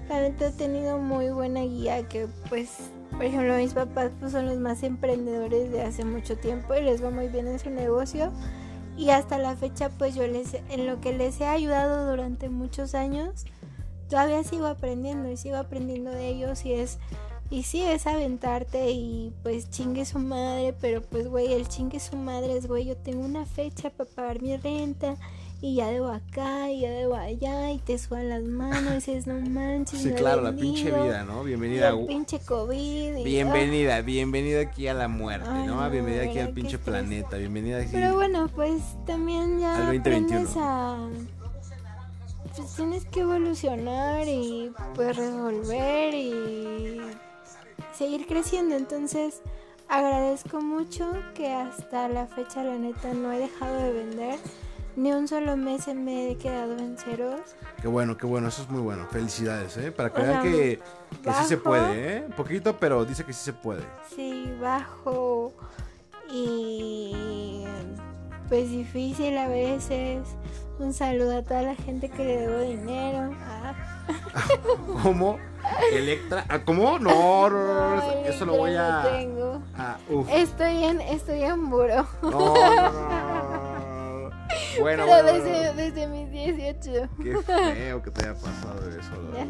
la 0.09 0.19
neta, 0.21 0.47
he 0.47 0.51
tenido 0.51 0.97
muy 0.97 1.29
buena 1.29 1.61
guía 1.61 2.07
que, 2.09 2.27
pues, 2.49 2.69
por 3.13 3.25
ejemplo, 3.25 3.55
mis 3.55 3.73
papás 3.73 4.11
pues, 4.19 4.31
son 4.31 4.47
los 4.47 4.57
más 4.57 4.83
emprendedores 4.83 5.71
de 5.71 5.81
hace 5.81 6.05
mucho 6.05 6.37
tiempo 6.37 6.73
y 6.75 6.81
les 6.81 7.03
va 7.03 7.09
muy 7.09 7.27
bien 7.27 7.47
en 7.47 7.59
su 7.59 7.69
negocio. 7.69 8.31
Y 8.97 9.09
hasta 9.09 9.37
la 9.37 9.55
fecha, 9.55 9.89
pues 9.89 10.13
yo 10.13 10.27
les, 10.27 10.53
en 10.69 10.85
lo 10.85 11.01
que 11.01 11.13
les 11.13 11.41
he 11.41 11.47
ayudado 11.47 12.09
durante 12.09 12.49
muchos 12.49 12.93
años, 12.93 13.45
todavía 14.09 14.43
sigo 14.43 14.67
aprendiendo 14.67 15.29
y 15.29 15.37
sigo 15.37 15.57
aprendiendo 15.57 16.11
de 16.11 16.27
ellos 16.27 16.65
y 16.65 16.73
es 16.73 16.99
y 17.49 17.63
sí, 17.63 17.83
es 17.83 18.07
aventarte 18.07 18.89
y 18.89 19.31
pues 19.43 19.69
chingue 19.69 20.05
su 20.05 20.17
madre, 20.17 20.73
pero 20.79 21.01
pues 21.01 21.27
güey, 21.27 21.53
el 21.53 21.67
chingue 21.67 21.99
su 21.99 22.15
madre 22.15 22.57
es 22.57 22.67
güey, 22.67 22.85
yo 22.85 22.97
tengo 22.97 23.23
una 23.23 23.45
fecha 23.45 23.91
para 23.91 24.09
pagar 24.09 24.41
mi 24.41 24.57
renta 24.57 25.17
y 25.65 25.75
ya 25.75 25.87
debo 25.87 26.09
acá 26.09 26.69
y 26.69 26.81
ya 26.81 26.89
debo 26.89 27.15
allá 27.15 27.71
y 27.71 27.77
te 27.79 27.97
sudan 27.97 28.27
las 28.27 28.43
manos 28.43 28.91
y 29.07 29.11
dices, 29.11 29.27
no 29.27 29.35
manches. 29.49 30.01
Sí, 30.01 30.09
no 30.09 30.15
claro, 30.15 30.41
la 30.41 30.51
pinche 30.51 30.91
vida, 30.91 31.23
¿no? 31.23 31.41
Bienvenida. 31.45 31.87
el 31.91 32.05
pinche 32.05 32.39
COVID. 32.39 33.15
y- 33.15 33.23
Bienvenida, 33.23 34.01
bienvenida 34.01 34.59
aquí 34.59 34.89
a 34.89 34.93
la 34.93 35.07
muerte, 35.07 35.47
Ay, 35.49 35.65
¿no? 35.65 35.89
Bienvenida 35.89 36.23
aquí 36.23 36.39
al 36.39 36.49
pinche 36.49 36.77
planeta, 36.77 37.37
bienvenida 37.37 37.77
aquí. 37.79 37.91
Pero 37.93 38.13
bueno, 38.13 38.49
pues 38.53 38.81
también 39.05 39.61
ya 39.61 39.75
Al 39.77 39.85
2021. 39.85 40.25
aprendes 40.27 40.53
a... 40.57 40.97
Pues 42.57 42.75
tienes 42.75 43.05
que 43.05 43.21
evolucionar 43.21 44.27
y 44.27 44.69
pues 44.95 45.15
resolver 45.15 46.13
y 46.13 46.99
seguir 47.97 48.27
creciendo. 48.27 48.75
Entonces 48.75 49.41
agradezco 49.87 50.59
mucho 50.59 51.09
que 51.35 51.53
hasta 51.53 52.09
la 52.09 52.27
fecha 52.27 52.63
la 52.65 52.75
neta 52.75 53.13
no 53.13 53.31
he 53.31 53.39
dejado 53.39 53.77
de 53.81 53.93
vender. 53.93 54.39
Ni 54.95 55.11
un 55.11 55.27
solo 55.27 55.57
mes 55.57 55.87
me 55.87 56.31
he 56.31 56.37
quedado 56.37 56.77
en 56.77 56.97
ceros. 56.97 57.41
Qué 57.81 57.87
bueno, 57.87 58.15
qué 58.15 58.25
bueno, 58.25 58.47
eso 58.47 58.61
es 58.61 58.69
muy 58.69 58.81
bueno. 58.81 59.07
Felicidades, 59.09 59.75
¿eh? 59.77 59.91
Para 59.91 60.11
que 60.11 60.21
O 60.21 60.23
vean 60.23 60.41
sea, 60.43 60.51
que, 60.51 60.79
que 61.23 61.33
sí 61.33 61.43
se 61.45 61.57
puede, 61.57 62.17
¿eh? 62.17 62.21
Poquito, 62.37 62.77
pero 62.77 63.03
dice 63.03 63.23
que 63.23 63.33
sí 63.33 63.43
se 63.43 63.53
puede. 63.53 63.83
Sí, 64.15 64.53
bajo 64.61 65.53
y 66.31 67.65
pues 68.49 68.69
difícil 68.69 69.37
a 69.37 69.47
veces. 69.47 70.27
Un 70.79 70.93
saludo 70.93 71.37
a 71.37 71.41
toda 71.43 71.61
la 71.61 71.75
gente 71.75 72.09
que 72.09 72.23
le 72.23 72.37
debo 72.37 72.59
dinero. 72.61 73.31
Ah, 73.47 73.73
¿Cómo? 75.03 75.37
Electra. 75.91 76.45
¿Ah, 76.49 76.59
¿Cómo? 76.65 76.99
No, 76.99 77.49
no, 77.49 77.49
no, 77.49 77.73
no, 77.73 77.95
no, 77.95 78.11
eso 78.25 78.45
lo 78.45 78.57
voy 78.57 78.73
no 78.73 78.81
a. 78.81 79.03
tengo. 79.03 79.61
a 79.77 79.97
uf. 80.09 80.27
Estoy 80.31 80.83
en, 80.83 80.99
estoy 81.01 81.43
en 81.43 81.69
buro. 81.69 82.07
No, 82.23 82.29
no, 82.31 82.91
no. 82.91 83.32
Bueno, 84.79 85.03
Pero 85.05 85.23
bueno, 85.23 85.33
desde, 85.33 85.49
bueno. 85.51 85.73
desde 85.73 86.07
mis 86.07 86.31
18. 86.31 87.09
Qué 87.21 87.37
feo 87.43 88.01
que 88.03 88.11
te 88.11 88.25
haya 88.25 88.33
pasado 88.39 88.89
eso, 88.89 89.11
la. 89.33 89.47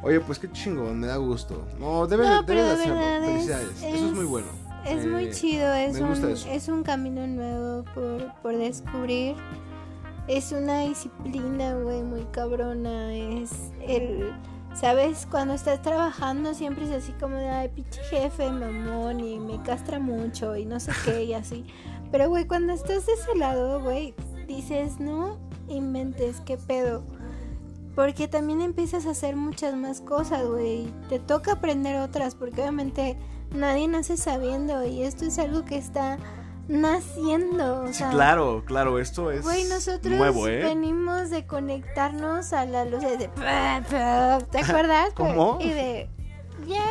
Oye, 0.02 0.20
pues 0.20 0.38
qué 0.38 0.50
chingón, 0.52 1.00
me 1.00 1.06
da 1.06 1.16
gusto. 1.16 1.66
No, 1.78 2.06
debes, 2.06 2.28
No, 2.28 2.44
pero 2.46 2.62
de 2.64 2.70
hacerlo. 2.72 3.00
es- 3.00 3.24
Felicidades. 3.26 3.82
eso 3.82 4.06
es 4.06 4.12
muy 4.12 4.24
bueno. 4.26 4.46
Es 4.84 5.04
Eh, 5.04 5.08
muy 5.08 5.30
chido, 5.30 5.72
es 5.74 5.98
un, 5.98 6.12
es 6.48 6.68
un 6.68 6.82
camino 6.84 7.26
nuevo 7.26 7.84
por, 7.94 8.32
por 8.42 8.56
descubrir. 8.56 9.34
Es 10.28 10.52
una 10.52 10.80
disciplina, 10.82 11.74
güey, 11.74 12.02
muy 12.02 12.24
cabrona. 12.30 13.14
Es 13.14 13.50
el 13.86 14.32
¿Sabes? 14.74 15.26
Cuando 15.30 15.54
estás 15.54 15.80
trabajando 15.80 16.52
siempre 16.52 16.84
es 16.84 16.90
así 16.90 17.10
como 17.12 17.36
de, 17.36 17.48
ay, 17.48 17.70
pinche 17.70 17.98
jefe, 18.10 18.50
mamón, 18.50 19.20
y 19.20 19.38
me 19.38 19.62
castra 19.62 19.98
mucho 19.98 20.54
y 20.54 20.66
no 20.66 20.78
sé 20.80 20.92
qué 21.04 21.24
y 21.24 21.32
así. 21.32 21.64
Pero, 22.12 22.28
güey, 22.28 22.46
cuando 22.46 22.74
estás 22.74 23.06
de 23.06 23.14
ese 23.14 23.34
lado, 23.38 23.80
güey, 23.80 24.14
dices, 24.46 25.00
no 25.00 25.38
inventes, 25.68 26.40
qué 26.40 26.56
pedo. 26.56 27.04
Porque 27.94 28.28
también 28.28 28.60
empiezas 28.60 29.06
a 29.06 29.10
hacer 29.10 29.36
muchas 29.36 29.74
más 29.74 30.00
cosas, 30.00 30.46
güey. 30.46 30.92
Te 31.08 31.18
toca 31.18 31.52
aprender 31.52 31.96
otras, 31.96 32.34
porque 32.34 32.60
obviamente 32.60 33.16
nadie 33.54 33.88
nace 33.88 34.16
sabiendo 34.16 34.84
y 34.84 35.02
esto 35.02 35.24
es 35.24 35.38
algo 35.38 35.64
que 35.64 35.78
está 35.78 36.18
naciendo. 36.68 37.82
O 37.82 37.92
Sí, 37.92 38.04
claro, 38.10 38.64
claro, 38.66 38.98
esto 38.98 39.30
es 39.30 39.42
Güey, 39.42 39.64
nosotros 39.64 40.14
nuevo, 40.14 40.46
¿eh? 40.48 40.62
venimos 40.62 41.30
de 41.30 41.46
conectarnos 41.46 42.52
a 42.52 42.66
la 42.66 42.84
luz 42.84 43.00
de... 43.00 43.28
¿Te 44.50 44.58
acuerdas? 44.58 45.12
¿Cómo? 45.14 45.58
Y 45.60 45.70
de... 45.70 46.10
Ya, 46.66 46.84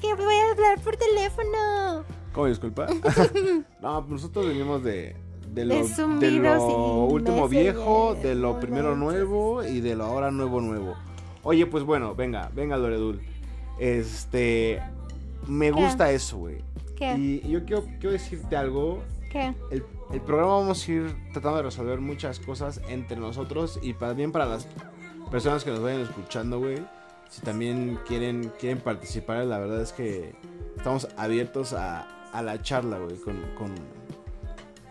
que 0.00 0.14
voy 0.14 0.34
a 0.34 0.50
hablar 0.50 0.80
por 0.80 0.96
teléfono. 0.96 2.04
¿Cómo 2.32 2.46
disculpa? 2.46 2.86
no, 3.80 4.00
pues 4.00 4.10
nosotros 4.10 4.46
venimos 4.48 4.82
de 4.82 5.16
de 5.54 5.64
lo, 5.64 6.18
De 6.18 6.30
lo 6.30 7.04
último 7.04 7.48
viejo, 7.48 8.16
de 8.20 8.34
lo 8.34 8.58
primero 8.58 8.96
nuevo 8.96 9.62
y 9.64 9.80
de 9.80 9.94
lo 9.94 10.04
ahora 10.04 10.30
nuevo 10.30 10.60
nuevo. 10.60 10.94
Oye, 11.42 11.66
pues 11.66 11.84
bueno, 11.84 12.14
venga, 12.14 12.50
venga 12.54 12.76
Loredul. 12.76 13.20
Este 13.78 14.80
me 15.46 15.66
¿Qué? 15.66 15.80
gusta 15.80 16.10
eso, 16.10 16.38
güey. 16.38 16.56
¿Qué? 16.96 17.14
Y 17.16 17.48
yo 17.48 17.64
quiero, 17.64 17.84
quiero 18.00 18.12
decirte 18.12 18.56
algo. 18.56 19.02
¿Qué? 19.30 19.54
El, 19.70 19.84
el 20.12 20.20
programa 20.20 20.52
vamos 20.58 20.86
a 20.86 20.92
ir 20.92 21.16
tratando 21.32 21.58
de 21.58 21.62
resolver 21.64 22.00
muchas 22.00 22.38
cosas 22.40 22.80
entre 22.88 23.16
nosotros 23.16 23.78
y 23.82 23.94
también 23.94 24.32
para 24.32 24.46
las 24.46 24.66
personas 25.30 25.64
que 25.64 25.70
nos 25.70 25.80
vayan 25.80 26.00
escuchando, 26.00 26.58
güey. 26.58 26.84
Si 27.30 27.40
también 27.42 27.98
quieren, 28.06 28.52
quieren 28.60 28.78
participar, 28.78 29.44
la 29.44 29.58
verdad 29.58 29.80
es 29.80 29.92
que 29.92 30.34
estamos 30.76 31.08
abiertos 31.16 31.72
a, 31.72 32.30
a 32.32 32.42
la 32.42 32.62
charla, 32.62 32.98
güey, 32.98 33.16
con, 33.16 33.40
con, 33.56 33.74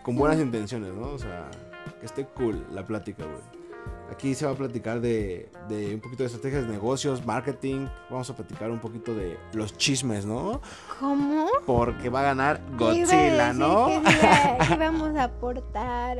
con 0.04 0.16
buenas 0.16 0.38
intenciones, 0.38 0.92
¿no? 0.92 1.08
O 1.08 1.18
sea, 1.18 1.50
que 1.98 2.04
esté 2.06 2.26
cool 2.26 2.64
la 2.72 2.84
plática, 2.84 3.24
güey. 3.24 3.63
Aquí 4.10 4.34
se 4.34 4.44
va 4.44 4.52
a 4.52 4.54
platicar 4.54 5.00
de, 5.00 5.48
de 5.68 5.94
un 5.94 6.00
poquito 6.00 6.22
de 6.22 6.26
estrategias 6.26 6.66
de 6.66 6.72
negocios, 6.72 7.24
marketing. 7.24 7.86
Vamos 8.10 8.28
a 8.28 8.36
platicar 8.36 8.70
un 8.70 8.78
poquito 8.78 9.14
de 9.14 9.38
los 9.54 9.76
chismes, 9.76 10.26
¿no? 10.26 10.60
¿Cómo? 11.00 11.46
Porque 11.66 12.10
va 12.10 12.20
a 12.20 12.24
ganar 12.24 12.60
Godzilla, 12.76 13.52
¿no? 13.52 13.86
Que, 13.86 14.02
que 14.68 14.74
íbamos 14.74 15.16
a 15.16 15.24
aportar. 15.24 16.18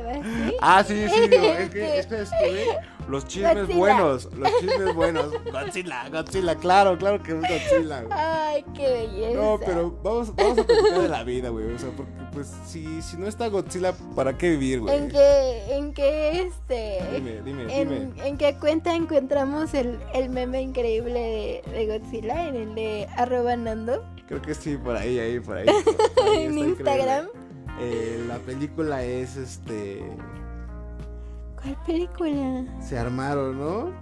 Ah, 0.60 0.82
sí, 0.82 1.06
sí, 1.08 1.28
no, 1.30 1.44
es 1.44 1.70
que, 1.70 1.98
es 1.98 2.06
que, 2.06 2.22
es 2.22 2.30
que, 2.30 2.50
güey, 2.50 2.64
los 3.08 3.26
chismes 3.26 3.54
Godzilla. 3.54 3.78
buenos, 3.78 4.28
los 4.34 4.50
chismes 4.60 4.94
buenos. 4.94 5.26
Godzilla, 5.52 6.08
Godzilla, 6.08 6.54
claro, 6.56 6.96
claro 6.96 7.22
que 7.22 7.32
es 7.32 7.40
Godzilla, 7.40 8.02
güey. 8.02 8.18
Ay, 8.18 8.64
qué 8.74 8.90
belleza. 8.90 9.40
No, 9.40 9.60
pero 9.64 9.94
vamos, 10.02 10.34
vamos 10.34 10.58
a 10.58 10.64
platicar 10.64 11.02
de 11.02 11.08
la 11.08 11.22
vida, 11.22 11.50
güey. 11.50 11.72
O 11.72 11.78
sea, 11.78 11.90
porque 11.90 12.12
pues 12.32 12.50
si, 12.66 13.02
si 13.02 13.16
no 13.16 13.28
está 13.28 13.48
Godzilla, 13.48 13.92
¿para 14.16 14.36
qué 14.36 14.50
vivir, 14.50 14.80
güey? 14.80 14.96
¿En 14.96 15.08
qué, 15.08 15.74
en 15.74 15.92
qué, 15.92 16.42
este... 16.42 16.98
Dime, 17.14 17.42
dime, 17.44 17.73
En, 17.74 17.88
dime. 17.88 18.28
¿En 18.28 18.36
qué 18.38 18.56
cuenta 18.58 18.94
encontramos 18.94 19.74
el, 19.74 19.98
el 20.14 20.30
meme 20.30 20.62
increíble 20.62 21.62
de, 21.64 21.70
de 21.70 21.86
Godzilla? 21.98 22.48
En 22.48 22.56
el 22.56 22.74
de 22.74 23.06
arroba 23.16 23.56
Nando. 23.56 24.04
Creo 24.26 24.40
que 24.40 24.54
sí, 24.54 24.76
por 24.76 24.96
ahí, 24.96 25.18
ahí, 25.18 25.40
por 25.40 25.58
ahí. 25.58 25.66
por 26.14 26.28
ahí 26.28 26.44
En 26.44 26.58
Instagram. 26.58 27.26
Eh, 27.80 28.24
la 28.28 28.38
película 28.38 29.02
es 29.02 29.36
este. 29.36 30.02
¿Cuál 31.60 31.76
película? 31.86 32.64
Se 32.80 32.98
armaron, 32.98 33.58
¿no? 33.58 33.92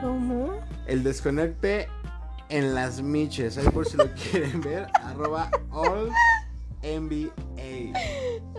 ¿Cómo? 0.00 0.52
El 0.86 1.02
desconecte 1.04 1.88
en 2.48 2.74
las 2.74 3.00
miches. 3.02 3.56
Ahí 3.56 3.68
por 3.68 3.86
si 3.86 3.96
lo 3.96 4.04
quieren 4.30 4.60
ver. 4.60 4.86
arroba 5.02 5.50
all 5.70 6.10
NBA. 6.82 7.92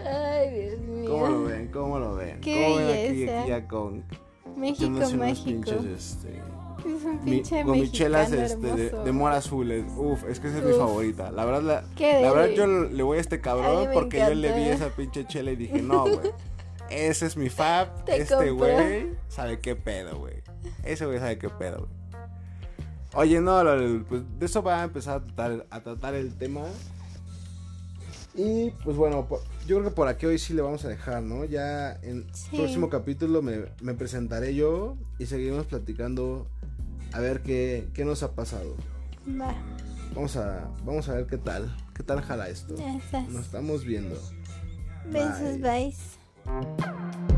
Ay, 0.05 0.49
Dios 0.53 0.79
mío. 0.81 1.09
¿Cómo 1.09 1.27
lo 1.27 1.43
ven? 1.43 1.67
¿Cómo 1.71 1.99
lo 1.99 2.15
ven? 2.15 2.39
Qué 2.41 2.63
¿Cómo 2.63 2.77
aquí, 2.77 3.25
belleza. 3.25 3.53
aquí 3.55 3.67
con 3.67 4.03
México 4.55 4.89
mágico. 5.17 5.45
pinches, 5.45 5.85
este, 5.85 6.37
Es 6.37 7.03
un 7.05 7.23
mi- 7.23 7.31
pinche 7.31 7.63
mexicano 7.63 8.17
este, 8.23 8.57
de, 8.75 8.89
de 8.89 9.11
mora. 9.11 9.39
Uf, 9.39 10.23
es 10.29 10.39
que 10.39 10.47
esa 10.47 10.59
es 10.59 10.63
mi 10.63 10.73
favorita. 10.73 11.31
La 11.31 11.45
verdad, 11.45 11.61
la, 11.63 11.83
Qué 11.95 12.21
la 12.21 12.31
verdad 12.31 12.55
yo 12.55 12.67
le 12.67 13.03
voy 13.03 13.17
a 13.17 13.21
este 13.21 13.41
cabrón 13.41 13.89
porque 13.93 14.19
yo 14.19 14.33
le 14.33 14.53
vi 14.53 14.69
esa 14.69 14.89
pinche 14.89 15.25
chela 15.25 15.51
y 15.51 15.55
dije, 15.55 15.81
no, 15.81 16.03
güey. 16.03 16.31
Ese 16.89 17.25
es 17.25 17.37
mi 17.37 17.49
fab. 17.49 18.03
Te 18.05 18.17
este 18.17 18.51
güey 18.51 19.11
sabe 19.27 19.59
qué 19.59 19.75
pedo, 19.75 20.19
güey. 20.19 20.35
Ese 20.83 21.05
güey 21.05 21.19
sabe 21.19 21.37
qué 21.37 21.49
pedo, 21.49 21.87
güey. 21.87 22.03
Oye, 23.15 23.41
no, 23.41 23.61
pues 24.09 24.23
de 24.39 24.45
eso 24.45 24.63
va 24.63 24.81
a 24.81 24.83
empezar 24.85 25.17
a 25.17 25.25
tratar, 25.25 25.65
a 25.69 25.81
tratar 25.81 26.13
el 26.15 26.35
tema. 26.35 26.61
Y 28.35 28.71
pues 28.83 28.97
bueno, 28.97 29.27
yo 29.67 29.77
creo 29.77 29.89
que 29.89 29.95
por 29.95 30.07
aquí 30.07 30.25
hoy 30.25 30.39
sí 30.39 30.53
le 30.53 30.61
vamos 30.63 30.83
a 30.85 30.87
dejar, 30.89 31.21
¿no? 31.21 31.45
Ya 31.45 31.93
en 32.01 32.25
Sí. 32.33 32.49
el 32.53 32.57
próximo 32.61 32.89
capítulo 32.89 33.41
me, 33.41 33.65
me 33.81 33.93
presentaré 33.93 34.55
yo 34.55 34.97
y 35.19 35.27
seguiremos 35.27 35.67
platicando 35.67 36.47
a 37.11 37.19
ver 37.19 37.41
qué, 37.43 37.87
qué 37.93 38.05
nos 38.05 38.23
ha 38.23 38.33
pasado. 38.33 38.75
Va, 39.39 39.53
Vamos 40.15 40.35
a, 40.35 40.69
vamos 40.83 41.09
a 41.09 41.13
ver 41.15 41.25
qué 41.27 41.37
tal, 41.37 41.75
qué 41.95 42.03
tal 42.03 42.21
jala 42.21 42.49
esto. 42.49 42.75
Nos 43.29 43.45
estamos 43.45 43.83
viendo. 43.83 44.15
Besos, 45.11 45.59
Bye. 45.59 45.93
bye. 46.45 47.32